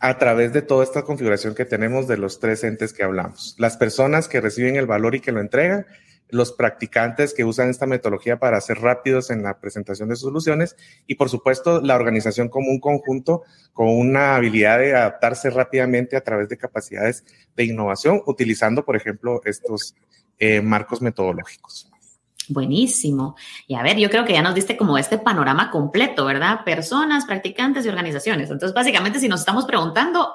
a 0.00 0.18
través 0.18 0.52
de 0.52 0.62
toda 0.62 0.82
esta 0.82 1.02
configuración 1.02 1.54
que 1.54 1.64
tenemos 1.64 2.08
de 2.08 2.16
los 2.16 2.40
tres 2.40 2.64
entes 2.64 2.92
que 2.92 3.04
hablamos. 3.04 3.54
Las 3.58 3.76
personas 3.76 4.28
que 4.28 4.40
reciben 4.40 4.74
el 4.74 4.86
valor 4.86 5.14
y 5.14 5.20
que 5.20 5.30
lo 5.30 5.40
entregan 5.40 5.86
los 6.28 6.52
practicantes 6.52 7.34
que 7.34 7.44
usan 7.44 7.70
esta 7.70 7.86
metodología 7.86 8.38
para 8.38 8.60
ser 8.60 8.80
rápidos 8.80 9.30
en 9.30 9.42
la 9.42 9.58
presentación 9.58 10.08
de 10.08 10.16
soluciones 10.16 10.76
y 11.06 11.14
por 11.14 11.28
supuesto 11.28 11.80
la 11.80 11.94
organización 11.94 12.48
como 12.48 12.70
un 12.70 12.80
conjunto 12.80 13.42
con 13.72 13.88
una 13.88 14.36
habilidad 14.36 14.78
de 14.78 14.94
adaptarse 14.94 15.50
rápidamente 15.50 16.16
a 16.16 16.22
través 16.22 16.48
de 16.48 16.56
capacidades 16.56 17.24
de 17.54 17.64
innovación 17.64 18.22
utilizando, 18.26 18.84
por 18.84 18.96
ejemplo, 18.96 19.40
estos 19.44 19.94
eh, 20.38 20.60
marcos 20.60 21.00
metodológicos. 21.00 21.90
Buenísimo. 22.48 23.34
Y 23.66 23.74
a 23.74 23.82
ver, 23.82 23.96
yo 23.96 24.08
creo 24.08 24.24
que 24.24 24.32
ya 24.32 24.42
nos 24.42 24.54
diste 24.54 24.76
como 24.76 24.98
este 24.98 25.18
panorama 25.18 25.70
completo, 25.70 26.24
¿verdad? 26.24 26.64
Personas, 26.64 27.24
practicantes 27.24 27.84
y 27.84 27.88
organizaciones. 27.88 28.50
Entonces, 28.50 28.74
básicamente, 28.74 29.18
si 29.18 29.28
nos 29.28 29.40
estamos 29.40 29.64
preguntando, 29.64 30.32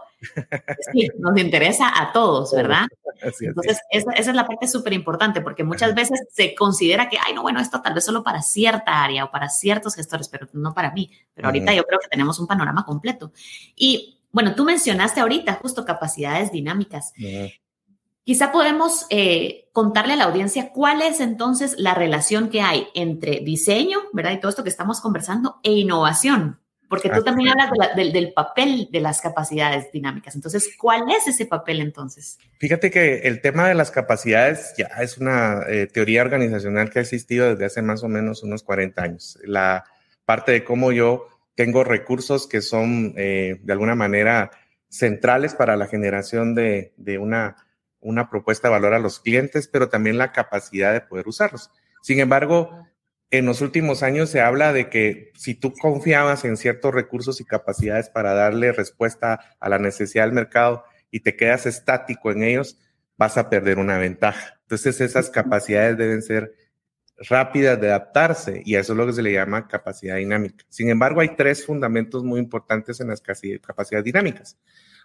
sí, 0.92 1.10
nos 1.20 1.38
interesa 1.38 1.92
a 2.00 2.12
todos, 2.12 2.51
¿verdad? 2.54 2.86
Entonces, 3.22 3.80
esa, 3.92 4.12
es 4.12 4.28
la 4.28 4.48
parte 4.48 4.68
súper 4.68 4.94
importante 4.94 5.42
porque 5.42 5.63
muchas 5.63 5.94
veces 5.94 6.22
se 6.32 6.56
considera 6.56 7.10
que, 7.10 7.18
ay, 7.25 7.34
no, 7.34 7.42
bueno, 7.42 7.60
esto 7.60 7.82
tal 7.82 7.94
vez 7.94 8.06
solo 8.06 8.24
para 8.24 8.42
cierta 8.42 9.04
área 9.04 9.25
o 9.25 9.32
para 9.32 9.50
ciertos 9.50 9.96
gestores, 9.96 10.30
pero 10.30 10.48
no 10.54 10.74
para 10.74 10.92
mí. 10.92 11.12
Pero 11.34 11.48
ahorita 11.48 11.74
yo 11.74 11.84
creo 11.84 12.00
que 12.00 12.08
tenemos 12.08 12.40
un 12.40 12.48
panorama 12.48 12.86
completo. 12.86 13.32
Y 13.75 14.20
bueno, 14.32 14.56
tú 14.56 14.63
mencionaste 14.63 15.20
ahorita 15.20 15.60
justo 15.62 15.86
capacidades 15.86 16.51
dinámicas. 16.51 17.13
Quizá 18.24 18.51
podemos 18.51 19.08
eh, 19.10 19.70
contarle 19.74 20.13
a 20.13 20.16
la 20.16 20.25
audiencia 20.25 20.72
cuál 20.72 21.01
es 21.01 21.20
entonces 21.20 21.75
la 21.78 21.96
relación 21.96 22.50
que 22.50 22.62
hay 22.62 22.88
entre 22.94 23.40
diseño, 23.40 23.98
¿verdad? 24.13 24.32
Y 24.32 24.40
todo 24.40 24.50
esto 24.50 24.63
que 24.63 24.70
estamos 24.70 25.01
conversando, 25.01 25.60
e 25.63 25.72
innovación, 25.72 26.61
porque 26.91 27.10
tú 27.10 27.24
también 27.24 27.50
hablas 27.50 27.95
del, 27.95 28.33
papel 28.33 28.89
de 28.91 29.00
las 29.00 29.21
capacidades 29.21 29.91
dinámicas. 29.93 30.36
Entonces, 30.36 30.75
¿cuál 30.77 31.05
es 31.10 31.25
ese 31.25 31.45
papel 31.45 31.79
entonces? 31.79 32.38
Fíjate 32.60 32.91
que 32.91 33.19
el 33.19 33.39
tema 33.39 33.69
de 33.69 33.75
las 33.75 33.91
capacidades 33.91 34.74
ya 34.77 34.88
es 35.01 35.17
una 35.17 35.62
eh, 35.69 35.88
teoría 35.88 36.21
organizacional 36.21 36.89
que 36.89 37.00
ha 37.00 37.01
existido 37.01 37.50
desde 37.50 37.65
hace 37.65 37.81
más 37.81 38.03
o 38.03 38.10
menos 38.10 38.43
unos 38.43 38.63
40 38.63 39.01
años. 39.01 39.39
La 39.45 39.86
parte 40.25 40.51
de 40.51 40.65
cómo 40.65 40.91
yo 40.91 41.27
tengo 41.55 41.86
recursos 41.86 42.45
que 42.45 42.62
son 42.62 43.13
eh, 43.15 43.62
de 43.63 43.71
alguna 43.74 43.95
manera 43.95 44.51
centrales 44.89 45.55
para 45.55 45.77
la 45.77 45.88
generación 45.88 46.55
de, 46.55 46.93
de 46.98 47.17
una 47.17 47.55
una 48.01 48.29
propuesta 48.29 48.67
de 48.67 48.74
valor 48.74 48.95
a 48.95 49.00
los 49.00 49.19
clientes, 49.19 49.67
pero 49.67 49.88
también 49.88 50.17
la 50.17 50.31
capacidad 50.31 50.91
de 50.91 51.01
poder 51.01 51.27
usarlos. 51.27 51.69
Sin 52.01 52.19
embargo, 52.19 52.88
en 53.32 53.46
los 53.46 53.62
últimos 53.62 54.04
años 54.04 54.30
se 54.30 54.42
habla 54.42 54.74
de 54.74 54.90
que 54.90 55.32
si 55.36 55.56
tú 55.56 55.74
confiabas 55.74 56.44
en 56.44 56.58
ciertos 56.58 56.94
recursos 56.94 57.40
y 57.40 57.46
capacidades 57.46 58.10
para 58.10 58.34
darle 58.34 58.74
respuesta 58.74 59.40
a 59.60 59.70
la 59.70 59.80
necesidad 59.80 60.26
del 60.26 60.34
mercado 60.34 60.84
y 61.10 61.22
te 61.22 61.38
quedas 61.38 61.66
estático 61.66 62.32
en 62.32 62.44
ellos, 62.44 62.78
vas 63.18 63.38
a 63.38 63.50
perder 63.50 63.80
una 63.80 63.98
ventaja. 63.98 64.60
Entonces 64.64 65.00
esas 65.00 65.30
capacidades 65.30 65.98
deben 65.98 66.22
ser 66.22 66.54
rápidas 67.30 67.80
de 67.80 67.88
adaptarse 67.88 68.62
y 68.66 68.76
eso 68.76 68.94
es 68.94 68.98
lo 68.98 69.08
que 69.08 69.14
se 69.14 69.22
le 69.22 69.32
llama 69.32 69.68
capacidad 69.68 70.18
dinámica. 70.18 70.66
Sin 70.70 70.90
embargo, 70.90 71.22
hay 71.22 71.36
tres 71.36 71.66
fundamentos 71.66 72.24
muy 72.24 72.40
importantes 72.40 73.00
en 73.00 73.08
las 73.08 73.22
capacidades 73.22 74.04
dinámicas. 74.04 74.58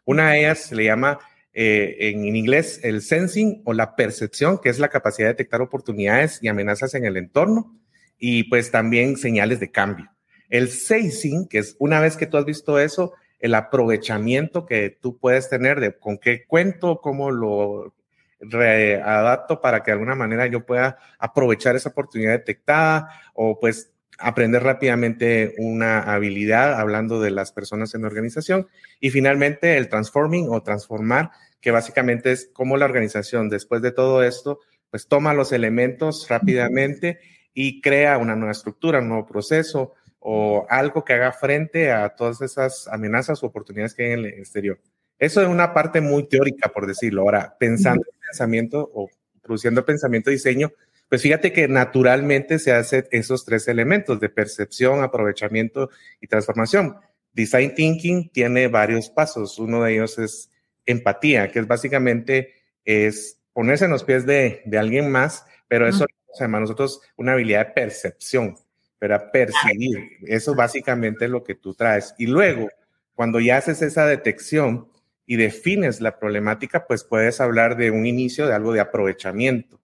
Una 0.04 0.30
de 0.30 0.40
ellas 0.40 0.58
se 0.58 0.74
le 0.74 0.84
llama 0.84 1.18
eh, 1.52 1.96
en, 2.10 2.24
inglés 2.36 2.80
el 2.82 3.02
sensing 3.02 3.62
o 3.64 3.72
la 3.72 3.94
percepción, 3.96 4.58
que 4.58 4.68
es 4.68 4.78
la 4.78 4.88
capacidad 4.88 5.28
de 5.28 5.34
detectar 5.34 5.60
oportunidades 5.60 6.38
y 6.42 6.48
amenazas 6.48 6.94
en 6.94 7.04
el 7.04 7.16
entorno, 7.16 7.78
y 8.18 8.44
pues 8.44 8.70
también 8.70 9.16
señales 9.16 9.60
de 9.60 9.70
cambio. 9.70 10.10
El 10.48 10.68
sensing, 10.68 11.48
que 11.48 11.58
es 11.58 11.76
una 11.78 12.00
vez 12.00 12.16
que 12.16 12.26
tú 12.26 12.36
has 12.36 12.44
visto 12.44 12.78
eso, 12.78 13.14
el 13.40 13.54
aprovechamiento 13.54 14.66
que 14.66 14.90
tú 14.90 15.18
puedes 15.18 15.48
tener 15.48 15.80
de 15.80 15.96
con 15.98 16.18
qué 16.18 16.44
cuento, 16.46 17.00
cómo 17.00 17.30
lo 17.30 17.94
readapto 18.40 19.60
para 19.60 19.82
que 19.82 19.90
de 19.90 19.94
alguna 19.94 20.14
manera 20.14 20.46
yo 20.46 20.64
pueda 20.64 20.98
aprovechar 21.18 21.74
esa 21.76 21.90
oportunidad 21.90 22.32
detectada 22.32 23.08
o 23.34 23.58
pues 23.58 23.92
aprender 24.18 24.62
rápidamente 24.62 25.54
una 25.58 26.00
habilidad 26.00 26.78
hablando 26.78 27.20
de 27.20 27.30
las 27.30 27.52
personas 27.52 27.94
en 27.94 28.02
la 28.02 28.08
organización 28.08 28.68
y 29.00 29.10
finalmente 29.10 29.76
el 29.76 29.88
transforming 29.88 30.48
o 30.50 30.62
transformar 30.62 31.30
que 31.60 31.70
básicamente 31.70 32.32
es 32.32 32.50
cómo 32.52 32.76
la 32.76 32.84
organización 32.84 33.48
después 33.48 33.82
de 33.82 33.92
todo 33.92 34.22
esto, 34.22 34.60
pues 34.90 35.08
toma 35.08 35.34
los 35.34 35.52
elementos 35.52 36.28
rápidamente 36.28 37.18
y 37.58 37.80
crea 37.80 38.18
una 38.18 38.36
nueva 38.36 38.52
estructura, 38.52 38.98
un 38.98 39.08
nuevo 39.08 39.26
proceso 39.26 39.94
o 40.18 40.66
algo 40.68 41.06
que 41.06 41.14
haga 41.14 41.32
frente 41.32 41.90
a 41.90 42.10
todas 42.10 42.42
esas 42.42 42.86
amenazas 42.86 43.42
o 43.42 43.46
oportunidades 43.46 43.94
que 43.94 44.04
hay 44.04 44.12
en 44.12 44.18
el 44.18 44.26
exterior. 44.26 44.78
Eso 45.18 45.40
es 45.40 45.48
una 45.48 45.72
parte 45.72 46.02
muy 46.02 46.28
teórica, 46.28 46.68
por 46.68 46.86
decirlo. 46.86 47.22
Ahora, 47.22 47.56
pensando 47.58 48.04
en 48.12 48.20
pensamiento 48.20 48.90
o 48.92 49.08
produciendo 49.40 49.86
pensamiento 49.86 50.30
y 50.30 50.34
diseño, 50.34 50.70
pues 51.08 51.22
fíjate 51.22 51.54
que 51.54 51.66
naturalmente 51.66 52.58
se 52.58 52.72
hacen 52.72 53.06
esos 53.10 53.46
tres 53.46 53.68
elementos 53.68 54.20
de 54.20 54.28
percepción, 54.28 55.02
aprovechamiento 55.02 55.88
y 56.20 56.26
transformación. 56.26 56.96
Design 57.32 57.74
Thinking 57.74 58.28
tiene 58.32 58.68
varios 58.68 59.08
pasos. 59.08 59.58
Uno 59.58 59.82
de 59.82 59.94
ellos 59.94 60.18
es 60.18 60.50
empatía, 60.84 61.50
que 61.50 61.60
es 61.60 61.66
básicamente 61.66 62.52
es 62.84 63.40
ponerse 63.54 63.86
en 63.86 63.92
los 63.92 64.04
pies 64.04 64.26
de, 64.26 64.62
alguien 64.78 65.10
más, 65.10 65.46
pero 65.68 65.88
eso 65.88 66.04
se 66.36 66.44
llama 66.44 66.60
nosotros 66.60 67.00
una 67.16 67.32
habilidad 67.32 67.66
de 67.66 67.72
percepción, 67.72 68.56
pero 68.98 69.30
percibir. 69.32 69.98
Eso 70.26 70.54
básicamente 70.54 71.24
es 71.24 71.30
lo 71.30 71.42
que 71.42 71.54
tú 71.54 71.74
traes. 71.74 72.14
Y 72.18 72.26
luego, 72.26 72.68
cuando 73.14 73.40
ya 73.40 73.56
haces 73.56 73.82
esa 73.82 74.06
detección 74.06 74.88
y 75.26 75.36
defines 75.36 76.00
la 76.00 76.18
problemática, 76.18 76.86
pues 76.86 77.04
puedes 77.04 77.40
hablar 77.40 77.76
de 77.76 77.90
un 77.90 78.06
inicio 78.06 78.46
de 78.46 78.54
algo 78.54 78.72
de 78.72 78.80
aprovechamiento. 78.80 79.80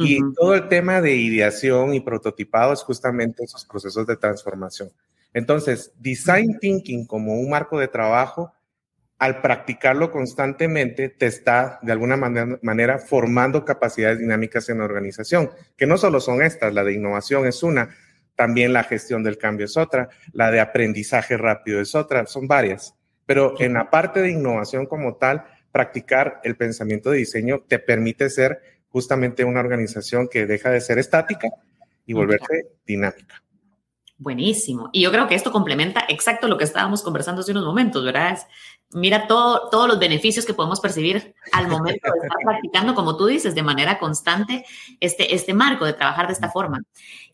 Y 0.00 0.20
todo 0.34 0.54
el 0.54 0.68
tema 0.68 1.00
de 1.00 1.16
ideación 1.16 1.92
y 1.92 2.00
prototipado 2.00 2.72
es 2.72 2.82
justamente 2.82 3.42
esos 3.42 3.64
procesos 3.64 4.06
de 4.06 4.16
transformación. 4.16 4.90
Entonces, 5.34 5.92
design 5.98 6.58
thinking 6.60 7.04
como 7.04 7.34
un 7.34 7.50
marco 7.50 7.80
de 7.80 7.88
trabajo 7.88 8.52
al 9.18 9.40
practicarlo 9.40 10.12
constantemente, 10.12 11.08
te 11.08 11.26
está 11.26 11.80
de 11.82 11.92
alguna 11.92 12.16
manera, 12.16 12.98
formando 12.98 13.64
capacidades 13.64 14.20
dinámicas 14.20 14.68
en 14.68 14.78
la 14.78 14.84
organización, 14.84 15.50
que 15.76 15.86
no 15.86 15.98
solo 15.98 16.20
son 16.20 16.40
estas, 16.40 16.72
la 16.72 16.84
de 16.84 16.94
innovación 16.94 17.46
es 17.46 17.62
una, 17.64 17.90
también 18.36 18.72
la 18.72 18.84
gestión 18.84 19.24
del 19.24 19.36
cambio 19.36 19.66
es 19.66 19.76
otra, 19.76 20.08
la 20.32 20.52
de 20.52 20.60
aprendizaje 20.60 21.36
rápido 21.36 21.80
es 21.80 21.96
otra, 21.96 22.26
son 22.26 22.46
varias. 22.46 22.94
Pero 23.26 23.60
en 23.60 23.74
la 23.74 23.90
parte 23.90 24.22
de 24.22 24.30
innovación 24.30 24.86
como 24.86 25.16
tal, 25.16 25.44
practicar 25.72 26.40
el 26.44 26.56
pensamiento 26.56 27.10
de 27.10 27.18
diseño 27.18 27.64
te 27.66 27.80
permite 27.80 28.30
ser 28.30 28.60
justamente 28.88 29.44
una 29.44 29.60
organización 29.60 30.28
que 30.28 30.46
deja 30.46 30.70
de 30.70 30.80
ser 30.80 30.98
estática 30.98 31.48
y 32.06 32.12
volverse 32.12 32.68
dinámica. 32.86 33.42
Buenísimo. 34.18 34.90
Y 34.92 35.02
yo 35.02 35.12
creo 35.12 35.28
que 35.28 35.36
esto 35.36 35.52
complementa 35.52 36.04
exacto 36.08 36.48
lo 36.48 36.58
que 36.58 36.64
estábamos 36.64 37.02
conversando 37.02 37.40
hace 37.40 37.52
unos 37.52 37.64
momentos, 37.64 38.04
¿verdad? 38.04 38.38
mira 38.90 39.26
todo, 39.26 39.68
todos 39.70 39.86
los 39.86 39.98
beneficios 39.98 40.46
que 40.46 40.54
podemos 40.54 40.80
percibir 40.80 41.34
al 41.52 41.68
momento 41.68 42.10
de 42.10 42.18
estar 42.18 42.38
practicando, 42.42 42.94
como 42.94 43.16
tú 43.16 43.26
dices, 43.26 43.54
de 43.54 43.62
manera 43.62 43.98
constante 43.98 44.64
este, 44.98 45.34
este 45.34 45.52
marco 45.54 45.84
de 45.84 45.92
trabajar 45.92 46.26
de 46.26 46.32
esta 46.32 46.50
forma. 46.50 46.82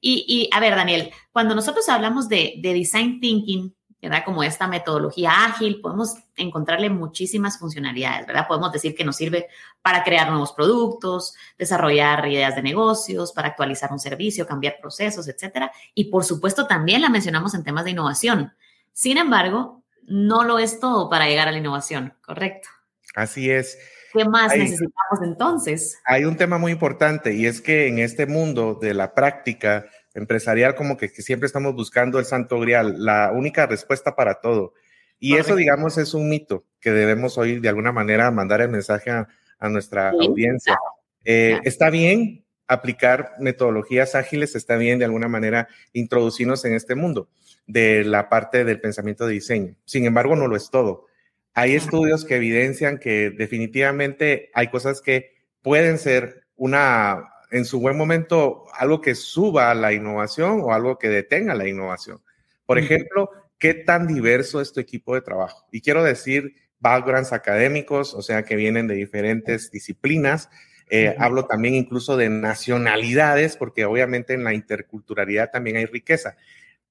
Y, 0.00 0.24
y 0.28 0.54
a 0.54 0.60
ver, 0.60 0.74
Daniel, 0.74 1.10
cuando 1.32 1.54
nosotros 1.54 1.88
hablamos 1.88 2.28
de, 2.28 2.54
de 2.58 2.74
design 2.74 3.20
thinking, 3.20 3.72
¿verdad? 4.04 4.24
Como 4.24 4.42
esta 4.42 4.68
metodología 4.68 5.44
ágil, 5.44 5.80
podemos 5.80 6.14
encontrarle 6.36 6.90
muchísimas 6.90 7.58
funcionalidades, 7.58 8.26
¿verdad? 8.26 8.46
Podemos 8.46 8.72
decir 8.72 8.94
que 8.94 9.04
nos 9.04 9.16
sirve 9.16 9.48
para 9.82 10.04
crear 10.04 10.30
nuevos 10.30 10.52
productos, 10.52 11.34
desarrollar 11.58 12.26
ideas 12.26 12.54
de 12.56 12.62
negocios, 12.62 13.32
para 13.32 13.48
actualizar 13.48 13.92
un 13.92 13.98
servicio, 13.98 14.46
cambiar 14.46 14.76
procesos, 14.80 15.28
etcétera. 15.28 15.72
Y 15.94 16.04
por 16.04 16.24
supuesto 16.24 16.66
también 16.66 17.02
la 17.02 17.08
mencionamos 17.08 17.54
en 17.54 17.64
temas 17.64 17.84
de 17.84 17.90
innovación. 17.90 18.52
Sin 18.92 19.18
embargo, 19.18 19.82
no 20.06 20.44
lo 20.44 20.58
es 20.58 20.80
todo 20.80 21.08
para 21.10 21.26
llegar 21.26 21.48
a 21.48 21.52
la 21.52 21.58
innovación, 21.58 22.14
¿correcto? 22.24 22.68
Así 23.14 23.50
es. 23.50 23.78
¿Qué 24.12 24.24
más 24.24 24.56
necesitamos 24.56 25.22
entonces? 25.24 25.98
Hay 26.04 26.24
un 26.24 26.36
tema 26.36 26.56
muy 26.56 26.70
importante 26.70 27.34
y 27.34 27.46
es 27.46 27.60
que 27.60 27.88
en 27.88 27.98
este 27.98 28.26
mundo 28.26 28.78
de 28.80 28.94
la 28.94 29.12
práctica 29.12 29.86
empresarial 30.14 30.74
como 30.74 30.96
que, 30.96 31.08
siempre 31.08 31.46
estamos 31.46 31.74
buscando 31.74 32.18
el 32.18 32.24
santo 32.24 32.60
grial, 32.60 33.04
la 33.04 33.32
única 33.32 33.66
respuesta 33.66 34.14
para 34.16 34.40
todo. 34.40 34.74
Y 35.18 35.36
eso, 35.36 35.56
digamos, 35.56 35.98
es 35.98 36.14
un 36.14 36.28
mito 36.28 36.64
que 36.80 36.90
debemos 36.90 37.38
hoy 37.38 37.60
de 37.60 37.68
alguna 37.68 37.92
manera 37.92 38.30
mandar 38.30 38.60
el 38.60 38.68
mensaje 38.68 39.10
a, 39.10 39.28
nuestra 39.70 40.10
audiencia. 40.10 40.76
Eh, 41.24 41.58
está 41.64 41.88
bien 41.88 42.44
aplicar 42.68 43.32
metodologías 43.38 44.14
ágiles, 44.14 44.54
está 44.54 44.76
bien 44.76 44.98
de 44.98 45.06
alguna 45.06 45.26
manera 45.26 45.68
introducirnos 45.94 46.66
en 46.66 46.74
este 46.74 46.94
mundo 46.94 47.30
de 47.66 48.04
la 48.04 48.28
parte 48.28 48.64
del 48.64 48.80
pensamiento 48.80 49.26
de 49.26 49.34
diseño. 49.34 49.74
Sin 49.86 50.04
embargo, 50.04 50.36
no 50.36 50.48
lo 50.48 50.56
es 50.56 50.68
todo. 50.70 51.06
Hay 51.54 51.74
estudios 51.74 52.24
que 52.24 52.36
evidencian 52.36 52.98
que 52.98 53.30
definitivamente 53.30 54.50
hay 54.54 54.68
cosas 54.68 55.00
que 55.00 55.32
pueden 55.62 55.98
ser 55.98 56.44
una, 56.56 57.33
en 57.54 57.64
su 57.64 57.78
buen 57.78 57.96
momento, 57.96 58.64
algo 58.72 59.00
que 59.00 59.14
suba 59.14 59.72
la 59.74 59.92
innovación 59.92 60.60
o 60.60 60.74
algo 60.74 60.98
que 60.98 61.08
detenga 61.08 61.54
la 61.54 61.68
innovación. 61.68 62.20
Por 62.66 62.78
ejemplo, 62.78 63.30
¿qué 63.58 63.74
tan 63.74 64.08
diverso 64.08 64.60
es 64.60 64.72
tu 64.72 64.80
equipo 64.80 65.14
de 65.14 65.20
trabajo? 65.20 65.64
Y 65.70 65.80
quiero 65.80 66.02
decir 66.02 66.56
backgrounds 66.80 67.32
académicos, 67.32 68.12
o 68.12 68.22
sea, 68.22 68.42
que 68.42 68.56
vienen 68.56 68.88
de 68.88 68.96
diferentes 68.96 69.70
disciplinas. 69.70 70.50
Eh, 70.90 71.14
hablo 71.16 71.46
también 71.46 71.76
incluso 71.76 72.16
de 72.16 72.28
nacionalidades, 72.28 73.56
porque 73.56 73.84
obviamente 73.84 74.34
en 74.34 74.42
la 74.42 74.52
interculturalidad 74.52 75.52
también 75.52 75.76
hay 75.76 75.86
riqueza. 75.86 76.36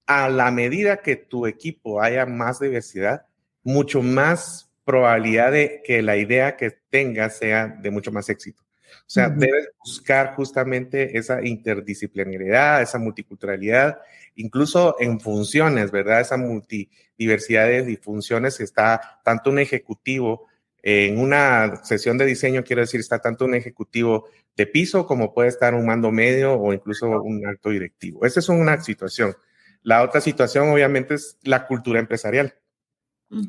A 0.05 0.29
la 0.29 0.49
medida 0.49 1.01
que 1.01 1.17
tu 1.17 1.45
equipo 1.45 2.01
haya 2.01 2.25
más 2.25 2.61
diversidad, 2.61 3.25
mucho 3.63 4.01
más 4.01 4.71
probabilidad 4.85 5.51
de 5.51 5.81
que 5.83 6.01
la 6.01 6.15
idea 6.15 6.55
que 6.55 6.71
tengas 6.89 7.37
sea 7.37 7.67
de 7.67 7.91
mucho 7.91 8.13
más 8.13 8.29
éxito. 8.29 8.63
O 9.01 9.09
sea, 9.09 9.29
debes 9.29 9.69
buscar 9.79 10.35
justamente 10.35 11.17
esa 11.17 11.45
interdisciplinariedad, 11.45 12.81
esa 12.81 12.99
multiculturalidad, 12.99 13.99
incluso 14.35 14.95
en 14.99 15.19
funciones, 15.19 15.91
¿verdad? 15.91 16.21
Esa 16.21 16.37
multidiversidad 16.37 17.67
de 17.67 17.97
funciones 18.01 18.59
está 18.59 19.19
tanto 19.23 19.49
un 19.49 19.59
ejecutivo 19.59 20.47
en 20.81 21.17
una 21.19 21.83
sesión 21.83 22.17
de 22.17 22.25
diseño, 22.25 22.63
quiero 22.63 22.81
decir, 22.81 22.99
está 22.99 23.19
tanto 23.19 23.45
un 23.45 23.55
ejecutivo 23.55 24.27
de 24.55 24.67
piso 24.67 25.07
como 25.07 25.33
puede 25.33 25.49
estar 25.49 25.73
un 25.73 25.85
mando 25.85 26.11
medio 26.11 26.53
o 26.53 26.73
incluso 26.73 27.07
un 27.21 27.45
alto 27.45 27.69
directivo. 27.69 28.25
Esa 28.25 28.41
es 28.41 28.49
una 28.49 28.81
situación. 28.81 29.35
La 29.81 30.03
otra 30.03 30.19
situación, 30.21 30.69
obviamente, 30.69 31.15
es 31.15 31.37
la 31.43 31.65
cultura 31.67 31.99
empresarial 31.99 32.55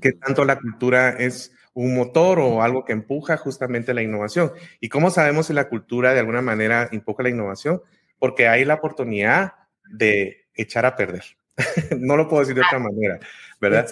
que 0.00 0.12
tanto 0.12 0.44
la 0.44 0.58
cultura 0.58 1.10
es 1.10 1.52
un 1.74 1.94
motor 1.94 2.38
o 2.38 2.62
algo 2.62 2.84
que 2.84 2.92
empuja 2.92 3.36
justamente 3.36 3.94
la 3.94 4.02
innovación. 4.02 4.52
¿Y 4.80 4.88
cómo 4.88 5.10
sabemos 5.10 5.46
si 5.46 5.52
la 5.52 5.68
cultura 5.68 6.14
de 6.14 6.20
alguna 6.20 6.40
manera 6.40 6.88
empuja 6.90 7.24
la 7.24 7.30
innovación? 7.30 7.82
Porque 8.18 8.48
hay 8.48 8.64
la 8.64 8.74
oportunidad 8.74 9.54
de 9.90 10.46
echar 10.54 10.86
a 10.86 10.96
perder. 10.96 11.24
no 11.98 12.16
lo 12.16 12.28
puedo 12.28 12.40
decir 12.40 12.54
de 12.54 12.62
otra 12.62 12.78
manera, 12.78 13.18
¿verdad? 13.60 13.86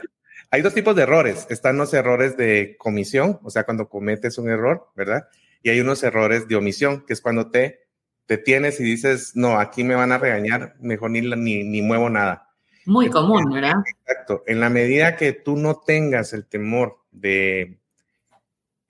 Hay 0.50 0.62
dos 0.62 0.74
tipos 0.74 0.94
de 0.94 1.02
errores. 1.02 1.46
Están 1.50 1.76
los 1.76 1.92
errores 1.92 2.36
de 2.36 2.76
comisión, 2.78 3.40
o 3.42 3.50
sea, 3.50 3.64
cuando 3.64 3.88
cometes 3.88 4.38
un 4.38 4.48
error, 4.48 4.88
¿verdad? 4.94 5.28
Y 5.62 5.70
hay 5.70 5.80
unos 5.80 6.02
errores 6.02 6.48
de 6.48 6.56
omisión, 6.56 7.04
que 7.06 7.12
es 7.12 7.20
cuando 7.20 7.50
te 7.50 7.80
detienes 8.28 8.78
y 8.80 8.84
dices, 8.84 9.32
no, 9.34 9.58
aquí 9.58 9.82
me 9.84 9.94
van 9.94 10.12
a 10.12 10.18
regañar, 10.18 10.74
mejor 10.80 11.10
ni, 11.10 11.20
ni, 11.20 11.64
ni 11.64 11.82
muevo 11.82 12.08
nada. 12.08 12.48
Muy 12.86 13.08
común, 13.10 13.44
¿verdad? 13.52 13.74
Exacto. 14.00 14.42
En 14.46 14.60
la 14.60 14.70
medida 14.70 15.16
que 15.16 15.32
tú 15.32 15.56
no 15.56 15.80
tengas 15.80 16.32
el 16.32 16.46
temor 16.46 17.01
de 17.12 17.78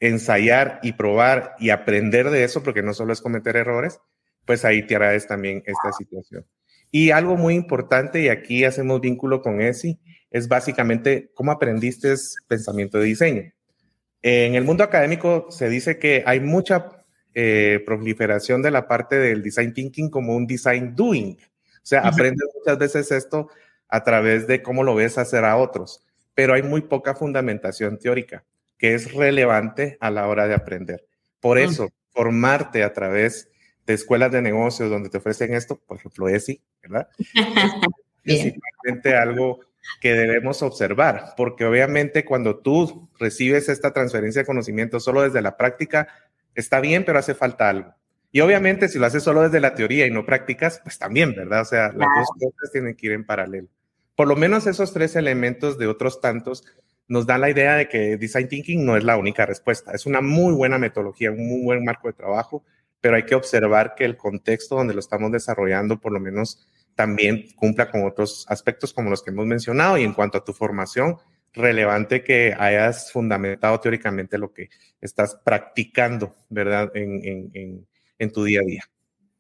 ensayar 0.00 0.80
y 0.82 0.92
probar 0.92 1.54
y 1.58 1.70
aprender 1.70 2.30
de 2.30 2.44
eso, 2.44 2.62
porque 2.62 2.82
no 2.82 2.94
solo 2.94 3.12
es 3.12 3.20
cometer 3.20 3.56
errores, 3.56 4.00
pues 4.44 4.64
ahí 4.64 4.86
te 4.86 4.96
harás 4.96 5.26
también 5.26 5.62
esta 5.66 5.92
situación. 5.92 6.46
Y 6.90 7.10
algo 7.10 7.36
muy 7.36 7.54
importante, 7.54 8.20
y 8.20 8.28
aquí 8.28 8.64
hacemos 8.64 9.00
vínculo 9.00 9.42
con 9.42 9.60
ESI, 9.60 10.00
es 10.30 10.48
básicamente 10.48 11.30
cómo 11.34 11.52
aprendiste 11.52 12.14
pensamiento 12.48 12.98
de 12.98 13.04
diseño. 13.04 13.52
En 14.22 14.54
el 14.54 14.64
mundo 14.64 14.84
académico 14.84 15.46
se 15.50 15.68
dice 15.68 15.98
que 15.98 16.22
hay 16.26 16.40
mucha 16.40 17.04
eh, 17.34 17.82
proliferación 17.86 18.62
de 18.62 18.70
la 18.70 18.86
parte 18.86 19.18
del 19.18 19.42
design 19.42 19.72
thinking 19.72 20.10
como 20.10 20.34
un 20.34 20.46
design 20.46 20.94
doing. 20.94 21.38
O 21.38 21.84
sea, 21.84 22.00
aprendes 22.00 22.48
muchas 22.54 22.78
veces 22.78 23.10
esto 23.10 23.48
a 23.88 24.04
través 24.04 24.46
de 24.46 24.62
cómo 24.62 24.84
lo 24.84 24.94
ves 24.94 25.18
hacer 25.18 25.44
a 25.44 25.56
otros, 25.56 26.04
pero 26.34 26.54
hay 26.54 26.62
muy 26.62 26.82
poca 26.82 27.14
fundamentación 27.14 27.98
teórica 27.98 28.44
que 28.78 28.94
es 28.94 29.12
relevante 29.12 29.96
a 30.00 30.10
la 30.10 30.26
hora 30.26 30.48
de 30.48 30.54
aprender. 30.54 31.06
Por 31.38 31.56
mm. 31.56 31.60
eso, 31.60 31.88
formarte 32.10 32.82
a 32.82 32.92
través 32.92 33.48
de 33.86 33.94
escuelas 33.94 34.32
de 34.32 34.42
negocios 34.42 34.90
donde 34.90 35.08
te 35.08 35.18
ofrecen 35.18 35.54
esto, 35.54 35.76
por 35.76 35.98
ejemplo, 35.98 36.28
ESI, 36.28 36.60
¿verdad? 36.82 37.08
es 38.24 38.40
simplemente 38.42 39.14
algo 39.16 39.60
que 40.00 40.14
debemos 40.14 40.62
observar, 40.62 41.34
porque 41.36 41.64
obviamente 41.64 42.24
cuando 42.24 42.58
tú 42.58 43.08
recibes 43.18 43.68
esta 43.68 43.92
transferencia 43.92 44.42
de 44.42 44.46
conocimiento 44.46 44.98
solo 44.98 45.22
desde 45.22 45.42
la 45.42 45.56
práctica, 45.56 46.08
está 46.54 46.80
bien, 46.80 47.04
pero 47.04 47.18
hace 47.18 47.34
falta 47.34 47.68
algo. 47.68 47.94
Y 48.32 48.40
obviamente 48.40 48.88
si 48.88 48.98
lo 48.98 49.06
haces 49.06 49.22
solo 49.22 49.42
desde 49.42 49.60
la 49.60 49.74
teoría 49.74 50.06
y 50.06 50.10
no 50.10 50.26
practicas, 50.26 50.80
pues 50.82 50.98
también, 50.98 51.34
¿verdad? 51.34 51.60
O 51.60 51.66
sea, 51.66 51.92
las 51.92 52.08
dos 52.16 52.28
cosas 52.38 52.72
tienen 52.72 52.96
que 52.96 53.06
ir 53.06 53.12
en 53.12 53.26
paralelo. 53.26 53.68
Por 54.14 54.28
lo 54.28 54.36
menos 54.36 54.66
esos 54.66 54.92
tres 54.92 55.16
elementos 55.16 55.78
de 55.78 55.86
otros 55.86 56.20
tantos 56.20 56.64
nos 57.08 57.26
dan 57.26 57.40
la 57.40 57.50
idea 57.50 57.74
de 57.74 57.88
que 57.88 58.16
design 58.16 58.48
thinking 58.48 58.84
no 58.84 58.96
es 58.96 59.04
la 59.04 59.16
única 59.16 59.46
respuesta. 59.46 59.92
Es 59.92 60.06
una 60.06 60.20
muy 60.20 60.54
buena 60.54 60.78
metodología, 60.78 61.30
un 61.30 61.46
muy 61.46 61.64
buen 61.64 61.84
marco 61.84 62.08
de 62.08 62.14
trabajo, 62.14 62.64
pero 63.00 63.16
hay 63.16 63.24
que 63.24 63.34
observar 63.34 63.94
que 63.94 64.04
el 64.04 64.16
contexto 64.16 64.76
donde 64.76 64.94
lo 64.94 65.00
estamos 65.00 65.32
desarrollando 65.32 66.00
por 66.00 66.12
lo 66.12 66.20
menos 66.20 66.68
también 66.94 67.46
cumpla 67.56 67.90
con 67.90 68.06
otros 68.06 68.44
aspectos 68.48 68.92
como 68.92 69.10
los 69.10 69.22
que 69.22 69.30
hemos 69.30 69.46
mencionado 69.46 69.98
y 69.98 70.04
en 70.04 70.12
cuanto 70.12 70.38
a 70.38 70.44
tu 70.44 70.52
formación, 70.52 71.16
relevante 71.54 72.22
que 72.22 72.54
hayas 72.58 73.12
fundamentado 73.12 73.78
teóricamente 73.80 74.38
lo 74.38 74.52
que 74.52 74.70
estás 75.00 75.34
practicando, 75.44 76.34
¿verdad? 76.48 76.90
En, 76.94 77.50
en, 77.54 77.86
en 78.18 78.32
tu 78.32 78.44
día 78.44 78.60
a 78.60 78.64
día. 78.64 78.82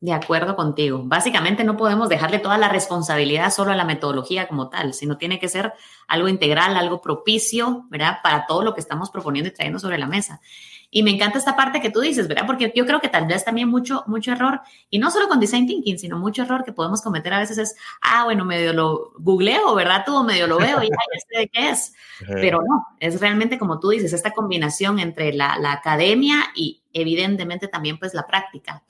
De 0.02 0.12
acuerdo 0.12 0.56
contigo. 0.56 1.00
Básicamente 1.04 1.62
no 1.62 1.76
podemos 1.76 2.08
dejarle 2.08 2.40
toda 2.40 2.58
la 2.58 2.68
responsabilidad 2.68 3.52
solo 3.52 3.70
a 3.70 3.76
la 3.76 3.84
metodología 3.84 4.48
como 4.48 4.68
tal, 4.68 4.94
sino 4.94 5.16
tiene 5.16 5.38
que 5.38 5.48
ser 5.48 5.74
algo 6.08 6.26
integral, 6.26 6.76
algo 6.76 7.00
propicio, 7.00 7.86
¿verdad? 7.88 8.18
Para 8.20 8.44
todo 8.46 8.64
lo 8.64 8.74
que 8.74 8.80
estamos 8.80 9.10
proponiendo 9.10 9.48
y 9.48 9.52
trayendo 9.52 9.78
sobre 9.78 9.98
la 9.98 10.08
mesa. 10.08 10.40
Y 10.90 11.04
me 11.04 11.12
encanta 11.12 11.38
esta 11.38 11.54
parte 11.54 11.80
que 11.80 11.90
tú 11.90 12.00
dices, 12.00 12.26
¿verdad? 12.26 12.46
Porque 12.48 12.72
yo 12.74 12.84
creo 12.84 13.00
que 13.00 13.08
tal 13.08 13.28
vez 13.28 13.44
también 13.44 13.68
mucho, 13.68 14.02
mucho 14.08 14.32
error, 14.32 14.62
y 14.90 14.98
no 14.98 15.08
solo 15.12 15.28
con 15.28 15.38
design 15.38 15.68
thinking, 15.68 15.96
sino 16.00 16.18
mucho 16.18 16.42
error 16.42 16.64
que 16.64 16.72
podemos 16.72 17.00
cometer 17.00 17.32
a 17.34 17.38
veces 17.38 17.58
es, 17.58 17.76
ah, 18.00 18.24
bueno, 18.24 18.44
medio 18.44 18.72
lo 18.72 19.12
googleo, 19.18 19.72
¿verdad? 19.76 20.02
Tú 20.04 20.20
medio 20.24 20.48
lo 20.48 20.58
veo 20.58 20.82
y 20.82 20.88
ya, 20.88 20.96
sé 21.30 21.38
de 21.38 21.48
qué 21.48 21.70
es. 21.70 21.94
Pero 22.26 22.60
no, 22.60 22.88
es 22.98 23.20
realmente 23.20 23.56
como 23.56 23.78
tú 23.78 23.90
dices, 23.90 24.12
esta 24.12 24.32
combinación 24.32 24.98
entre 24.98 25.32
la, 25.32 25.56
la 25.58 25.70
academia 25.70 26.38
y 26.56 26.82
evidentemente 26.92 27.68
también 27.68 28.00
pues 28.00 28.14
la 28.14 28.26
práctica. 28.26 28.82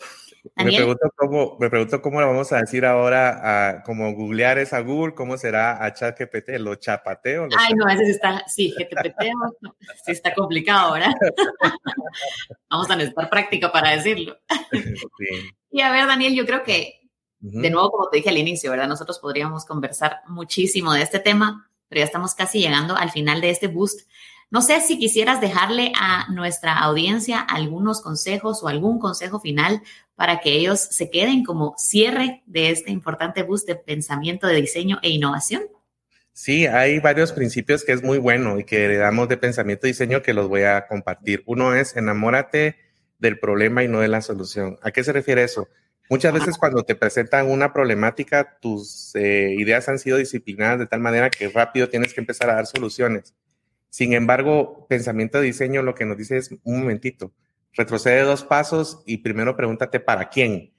Me 0.57 0.73
pregunto, 0.73 1.13
cómo, 1.17 1.57
me 1.61 1.71
pregunto 1.71 2.03
cómo 2.03 2.21
lo 2.21 2.27
vamos 2.27 2.51
a 2.53 2.59
decir 2.59 2.85
ahora, 2.85 3.69
a, 3.69 3.83
como 3.85 4.13
googlear 4.13 4.59
es 4.59 4.73
a 4.73 4.81
Google, 4.81 5.15
¿cómo 5.15 5.37
será 5.39 5.85
a 5.85 5.93
ChatGPT? 5.93 6.59
¿Lo 6.59 6.75
chapateo? 6.75 7.47
Ay, 7.57 7.75
no, 7.75 7.89
ese 7.89 8.07
sí 8.07 8.11
está, 8.11 8.45
sí, 8.49 8.75
GPT, 8.77 9.23
sí 10.05 10.13
está 10.13 10.35
complicado, 10.35 10.95
¿verdad? 10.95 11.13
vamos 12.71 12.91
a 12.91 12.97
necesitar 12.97 13.31
práctica 13.31 13.71
para 13.71 13.91
decirlo. 13.91 14.37
Y 15.71 15.81
a 15.81 15.93
ver, 15.93 16.07
Daniel, 16.09 16.35
yo 16.35 16.45
creo 16.45 16.65
que, 16.65 17.09
de 17.39 17.71
nuevo, 17.71 17.93
como 17.93 18.11
te 18.11 18.17
dije 18.17 18.31
al 18.31 18.39
inicio, 18.39 18.73
¿verdad? 18.73 18.89
Nosotros 18.89 19.21
podríamos 19.21 19.65
conversar 19.65 20.23
muchísimo 20.27 20.93
de 20.93 21.03
este 21.03 21.21
tema, 21.21 21.71
pero 21.89 22.01
ya 22.01 22.05
estamos 22.05 22.35
casi 22.35 22.61
llegando 22.61 22.97
al 22.97 23.11
final 23.11 23.41
de 23.41 23.51
este 23.51 23.69
boost. 23.69 24.09
No 24.53 24.61
sé 24.61 24.83
si 24.83 24.99
quisieras 24.99 25.41
dejarle 25.41 25.93
a 25.99 26.31
nuestra 26.31 26.79
audiencia 26.79 27.41
algunos 27.41 28.03
consejos 28.03 28.63
o 28.63 28.69
algún 28.69 28.99
consejo 28.99 29.41
final 29.41 29.81
para 30.15 30.41
que 30.41 30.51
ellos 30.53 30.79
se 30.79 31.09
queden 31.09 31.43
como 31.43 31.75
cierre 31.79 32.43
de 32.45 32.69
este 32.69 32.91
importante 32.91 33.45
boost 33.45 33.67
de 33.67 33.77
pensamiento 33.77 34.47
de 34.47 34.61
diseño 34.61 34.99
e 35.03 35.09
innovación? 35.09 35.63
Sí, 36.35 36.67
hay 36.67 36.99
varios 36.99 37.33
principios 37.33 37.83
que 37.83 37.93
es 37.93 38.03
muy 38.03 38.19
bueno 38.19 38.59
y 38.59 38.65
que 38.65 38.85
heredamos 38.85 39.27
de 39.31 39.39
pensamiento 39.39 39.87
y 39.87 39.93
diseño 39.93 40.21
que 40.21 40.35
los 40.35 40.49
voy 40.49 40.65
a 40.65 40.87
compartir. 40.87 41.43
Uno 41.47 41.75
es 41.75 41.97
enamórate 41.97 42.77
del 43.19 43.39
problema 43.39 43.83
y 43.83 43.89
no 43.89 44.01
de 44.01 44.09
la 44.09 44.21
solución. 44.21 44.79
¿A 44.83 44.91
qué 44.91 45.03
se 45.03 45.15
refiere 45.15 45.45
eso? 45.45 45.67
Muchas 46.11 46.35
veces 46.35 46.59
cuando 46.59 46.83
te 46.83 46.95
presentan 46.95 47.51
una 47.51 47.73
problemática, 47.73 48.59
tus 48.61 49.15
eh, 49.15 49.55
ideas 49.57 49.89
han 49.89 49.99
sido 49.99 50.19
disciplinadas 50.19 50.79
de 50.79 50.87
tal 50.87 51.01
manera 51.01 51.31
que 51.31 51.49
rápido 51.49 51.89
tienes 51.89 52.13
que 52.13 52.21
empezar 52.21 52.51
a 52.51 52.57
dar 52.57 52.67
soluciones. 52.67 53.33
Sin 53.93 54.15
embargo, 54.15 54.87
pensamiento 54.89 55.39
de 55.39 55.45
diseño 55.45 55.83
lo 55.83 55.95
que 55.95 56.07
nos 56.07 56.17
dice 56.17 56.39
es 56.39 56.51
un 56.65 56.81
momentito, 56.81 57.35
retrocede 57.75 58.23
dos 58.23 58.43
pasos 58.43 59.03
y 59.05 59.19
primero 59.19 59.55
pregúntate 59.55 60.01
para 60.01 60.31
quién 60.31 60.73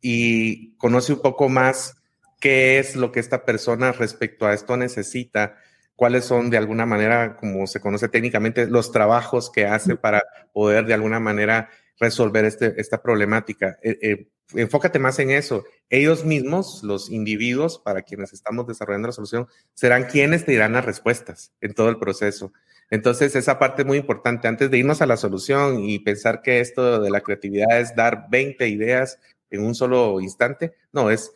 y 0.00 0.74
conoce 0.76 1.12
un 1.12 1.22
poco 1.22 1.48
más 1.48 2.02
qué 2.40 2.80
es 2.80 2.96
lo 2.96 3.12
que 3.12 3.20
esta 3.20 3.44
persona 3.44 3.92
respecto 3.92 4.46
a 4.46 4.52
esto 4.52 4.76
necesita, 4.76 5.54
cuáles 5.94 6.24
son 6.24 6.50
de 6.50 6.56
alguna 6.56 6.86
manera, 6.86 7.36
como 7.36 7.68
se 7.68 7.78
conoce 7.78 8.08
técnicamente, 8.08 8.66
los 8.66 8.90
trabajos 8.90 9.48
que 9.48 9.66
hace 9.66 9.94
para 9.94 10.24
poder 10.52 10.86
de 10.86 10.94
alguna 10.94 11.20
manera 11.20 11.70
resolver 12.00 12.44
este, 12.46 12.80
esta 12.80 13.00
problemática. 13.00 13.78
Eh, 13.80 13.96
eh, 14.02 14.28
enfócate 14.54 14.98
más 14.98 15.18
en 15.18 15.30
eso. 15.30 15.64
Ellos 15.90 16.24
mismos, 16.24 16.82
los 16.82 17.10
individuos 17.10 17.78
para 17.78 18.02
quienes 18.02 18.32
estamos 18.32 18.66
desarrollando 18.66 19.08
la 19.08 19.12
solución, 19.12 19.48
serán 19.74 20.04
quienes 20.04 20.44
te 20.44 20.52
dirán 20.52 20.72
las 20.72 20.84
respuestas 20.84 21.52
en 21.60 21.74
todo 21.74 21.88
el 21.88 21.98
proceso. 21.98 22.52
Entonces, 22.90 23.34
esa 23.34 23.58
parte 23.58 23.82
es 23.82 23.86
muy 23.86 23.98
importante. 23.98 24.48
Antes 24.48 24.70
de 24.70 24.78
irnos 24.78 25.02
a 25.02 25.06
la 25.06 25.16
solución 25.16 25.80
y 25.80 25.98
pensar 25.98 26.42
que 26.42 26.60
esto 26.60 27.00
de 27.00 27.10
la 27.10 27.20
creatividad 27.20 27.80
es 27.80 27.94
dar 27.96 28.26
20 28.30 28.68
ideas 28.68 29.18
en 29.50 29.64
un 29.64 29.74
solo 29.74 30.20
instante, 30.20 30.74
no, 30.92 31.10
es 31.10 31.32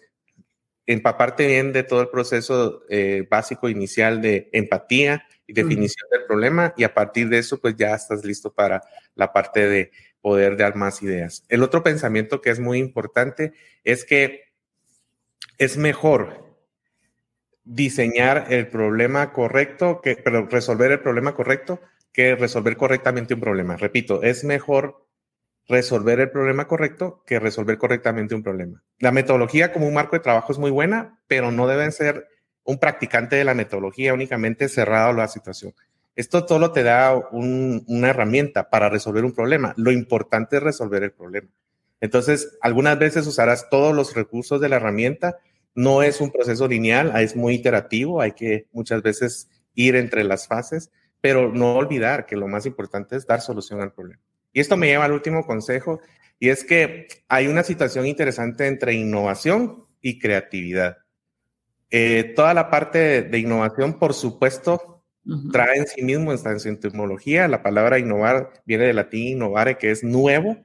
empaparte 0.87 1.47
bien 1.47 1.73
de 1.73 1.85
todo 1.85 2.03
el 2.03 2.09
proceso 2.09 2.83
eh, 2.89 3.27
básico 3.31 3.69
inicial 3.69 4.21
de 4.21 4.49
empatía 4.53 5.25
y 5.47 5.53
definición 5.53 6.09
del 6.11 6.25
problema 6.27 6.75
y 6.77 6.85
a 6.85 6.95
partir 6.95 7.29
de 7.29 7.39
eso, 7.39 7.61
pues 7.61 7.77
ya 7.77 7.95
estás 7.95 8.25
listo 8.25 8.53
para 8.53 8.83
la 9.15 9.33
parte 9.33 9.69
de 9.69 9.91
poder 10.21 10.57
dar 10.57 10.77
más 10.77 11.03
ideas. 11.03 11.45
El 11.49 11.63
otro 11.63 11.83
pensamiento 11.83 12.41
que 12.41 12.51
es 12.51 12.61
muy 12.61 12.79
importante 12.79 13.53
es 13.85 14.05
que 14.05 14.45
es 15.59 15.77
mejor 15.77 16.51
diseñar 17.65 18.47
el 18.51 18.69
problema 18.69 19.33
correcto, 19.33 20.01
que, 20.03 20.17
pero 20.17 20.47
resolver 20.47 20.91
el 20.91 21.01
problema 21.01 21.35
correcto 21.35 21.81
que 22.13 22.35
resolver 22.35 22.77
correctamente 22.77 23.35
un 23.35 23.41
problema. 23.41 23.77
Repito, 23.77 24.23
es 24.23 24.43
mejor 24.45 25.07
resolver 25.69 26.19
el 26.19 26.31
problema 26.31 26.67
correcto 26.67 27.23
que 27.25 27.39
resolver 27.39 27.79
correctamente 27.79 28.35
un 28.35 28.43
problema. 28.43 28.83
La 28.99 29.13
metodología 29.13 29.73
como 29.73 29.87
un 29.87 29.95
marco 29.95 30.17
de 30.17 30.21
trabajo 30.21 30.53
es 30.53 30.59
muy 30.59 30.71
buena, 30.71 31.21
pero 31.29 31.53
no 31.53 31.69
deben 31.69 31.93
ser 31.93 32.27
un 32.65 32.79
practicante 32.79 33.37
de 33.37 33.45
la 33.45 33.55
metodología 33.55 34.13
únicamente 34.13 34.69
cerrado 34.69 35.11
a 35.11 35.15
la 35.15 35.29
situación. 35.29 35.73
Esto 36.21 36.45
todo 36.45 36.71
te 36.71 36.83
da 36.83 37.17
una 37.33 38.11
herramienta 38.11 38.69
para 38.69 38.91
resolver 38.91 39.25
un 39.25 39.33
problema. 39.33 39.73
Lo 39.79 39.91
importante 39.91 40.59
es 40.59 40.63
resolver 40.63 41.03
el 41.03 41.13
problema. 41.13 41.49
Entonces, 41.99 42.59
algunas 42.61 42.99
veces 42.99 43.27
usarás 43.27 43.71
todos 43.71 43.95
los 43.95 44.15
recursos 44.15 44.61
de 44.61 44.69
la 44.69 44.77
herramienta 44.77 45.39
no 45.75 46.03
es 46.03 46.21
un 46.21 46.31
proceso 46.31 46.69
lineal, 46.69 47.19
es 47.19 47.37
muy 47.37 47.55
iterativo, 47.55 48.21
hay 48.21 48.33
que 48.33 48.67
muchas 48.73 49.03
veces 49.03 49.49
ir 49.75 49.97
entre 49.97 50.25
las 50.25 50.47
fases, 50.47 50.91
pero 51.23 51.53
no 51.55 51.77
olvidar 51.77 52.27
que 52.27 52.37
lo 52.37 52.49
más 52.49 52.67
importante 52.67 53.17
es 53.17 53.27
dar 53.27 53.41
solución 53.41 53.81
al 53.81 53.93
problema. 53.95 54.21
Y 54.53 54.61
esto 54.61 54.77
me 54.77 54.89
lleva 54.89 55.07
al 55.07 55.13
último 55.13 55.47
consejo, 55.47 56.01
y 56.39 56.51
es 56.51 56.65
que 56.65 57.09
hay 57.29 57.47
una 57.47 57.63
situación 57.63 58.07
interesante 58.07 58.67
entre 58.67 58.93
innovación 58.93 59.87
y 60.03 60.19
creatividad. 60.19 60.99
Eh, 61.91 62.35
toda 62.37 62.53
la 62.53 62.69
parte 62.69 63.23
de, 63.23 63.39
innovación, 63.39 63.99
por 63.99 64.13
supuesto, 64.13 65.00
trae 65.53 65.79
en 65.79 65.87
sí 65.87 66.03
mismo, 66.03 66.33
en 66.33 66.61
su 66.61 66.69
etimología, 66.69 67.49
la 67.49 67.63
palabra 67.63 67.99
innovar 67.99 68.53
viene 68.65 68.85
del 68.85 68.97
latín 68.97 69.37
innovare, 69.37 69.79
que 69.79 69.91
es 69.91 70.03
nuevo, 70.03 70.57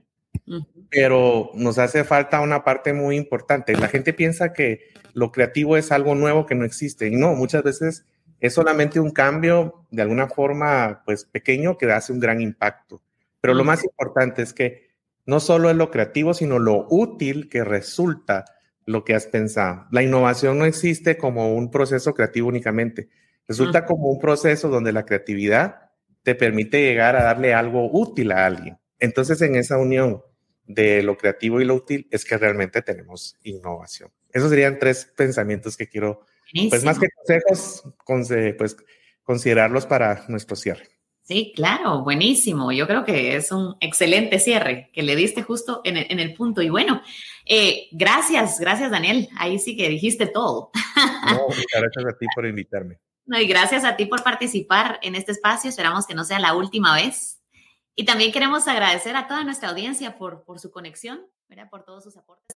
pero 0.89 1.51
nos 1.55 1.77
hace 1.77 2.03
falta 2.03 2.41
una 2.41 2.63
parte 2.63 2.93
muy 2.93 3.17
importante. 3.17 3.75
La 3.75 3.87
gente 3.87 4.13
piensa 4.13 4.53
que 4.53 4.91
lo 5.13 5.31
creativo 5.31 5.77
es 5.77 5.91
algo 5.91 6.15
nuevo 6.15 6.45
que 6.45 6.55
no 6.55 6.65
existe 6.65 7.07
y 7.07 7.15
no, 7.15 7.33
muchas 7.35 7.63
veces 7.63 8.05
es 8.39 8.53
solamente 8.53 8.99
un 8.99 9.11
cambio 9.11 9.85
de 9.91 10.01
alguna 10.01 10.27
forma 10.27 11.03
pues 11.05 11.25
pequeño 11.25 11.77
que 11.77 11.91
hace 11.91 12.13
un 12.13 12.19
gran 12.19 12.41
impacto. 12.41 13.01
Pero 13.41 13.53
lo 13.53 13.63
más 13.63 13.83
importante 13.83 14.41
es 14.41 14.53
que 14.53 14.89
no 15.25 15.39
solo 15.39 15.69
es 15.69 15.75
lo 15.75 15.91
creativo, 15.91 16.33
sino 16.33 16.59
lo 16.59 16.85
útil 16.89 17.49
que 17.49 17.63
resulta 17.63 18.45
lo 18.85 19.03
que 19.03 19.15
has 19.15 19.25
pensado. 19.25 19.87
La 19.91 20.03
innovación 20.03 20.59
no 20.59 20.65
existe 20.65 21.17
como 21.17 21.55
un 21.55 21.71
proceso 21.71 22.13
creativo 22.13 22.47
únicamente. 22.47 23.09
Resulta 23.47 23.85
como 23.85 24.09
un 24.09 24.19
proceso 24.19 24.69
donde 24.69 24.91
la 24.91 25.05
creatividad 25.05 25.91
te 26.23 26.35
permite 26.35 26.81
llegar 26.81 27.15
a 27.15 27.23
darle 27.23 27.53
algo 27.53 27.89
útil 27.91 28.31
a 28.31 28.45
alguien. 28.45 28.77
Entonces, 28.99 29.41
en 29.41 29.55
esa 29.55 29.77
unión 29.77 30.23
de 30.65 31.03
lo 31.03 31.17
creativo 31.17 31.61
y 31.61 31.65
lo 31.65 31.75
útil 31.75 32.07
es 32.11 32.25
que 32.25 32.37
realmente 32.37 32.81
tenemos 32.81 33.37
innovación. 33.43 34.11
Esos 34.31 34.49
serían 34.49 34.79
tres 34.79 35.11
pensamientos 35.15 35.77
que 35.77 35.87
quiero, 35.87 36.25
pues 36.69 36.83
más 36.83 36.97
que 36.99 37.07
consejos, 37.15 37.83
pues 38.57 38.77
considerarlos 39.23 39.85
para 39.85 40.25
nuestro 40.27 40.55
cierre. 40.55 40.89
Sí, 41.21 41.53
claro, 41.55 42.03
buenísimo. 42.03 42.71
Yo 42.71 42.85
creo 42.85 43.03
que 43.03 43.35
es 43.35 43.51
un 43.51 43.75
excelente 43.79 44.37
cierre 44.37 44.91
que 44.93 45.01
le 45.01 45.15
diste 45.15 45.41
justo 45.41 45.81
en 45.83 45.97
el, 45.97 46.33
punto. 46.35 46.61
Y 46.61 46.69
bueno, 46.69 47.01
eh, 47.45 47.87
gracias, 47.91 48.59
gracias 48.59 48.91
Daniel. 48.91 49.27
Ahí 49.37 49.57
sí 49.57 49.75
que 49.75 49.89
dijiste 49.89 50.27
todo. 50.27 50.69
No, 51.31 51.47
gracias 51.79 52.05
a 52.05 52.17
ti 52.17 52.27
por 52.35 52.45
invitarme. 52.45 52.99
No, 53.25 53.39
y 53.39 53.47
gracias 53.47 53.83
a 53.83 53.95
ti 53.95 54.05
por 54.05 54.23
participar 54.23 54.99
en 55.01 55.15
este 55.15 55.31
espacio. 55.31 55.69
Esperamos 55.69 56.05
que 56.05 56.13
no 56.13 56.23
sea 56.23 56.39
la 56.39 56.55
última 56.55 56.95
vez. 56.95 57.41
Y 57.95 58.05
también 58.05 58.31
queremos 58.31 58.67
agradecer 58.67 59.15
a 59.15 59.27
toda 59.27 59.43
nuestra 59.43 59.69
audiencia 59.69 60.17
por, 60.17 60.43
por 60.43 60.59
su 60.59 60.69
conexión, 60.69 61.25
por 61.69 61.83
todos 61.83 62.03
sus 62.03 62.17
aportes. 62.17 62.54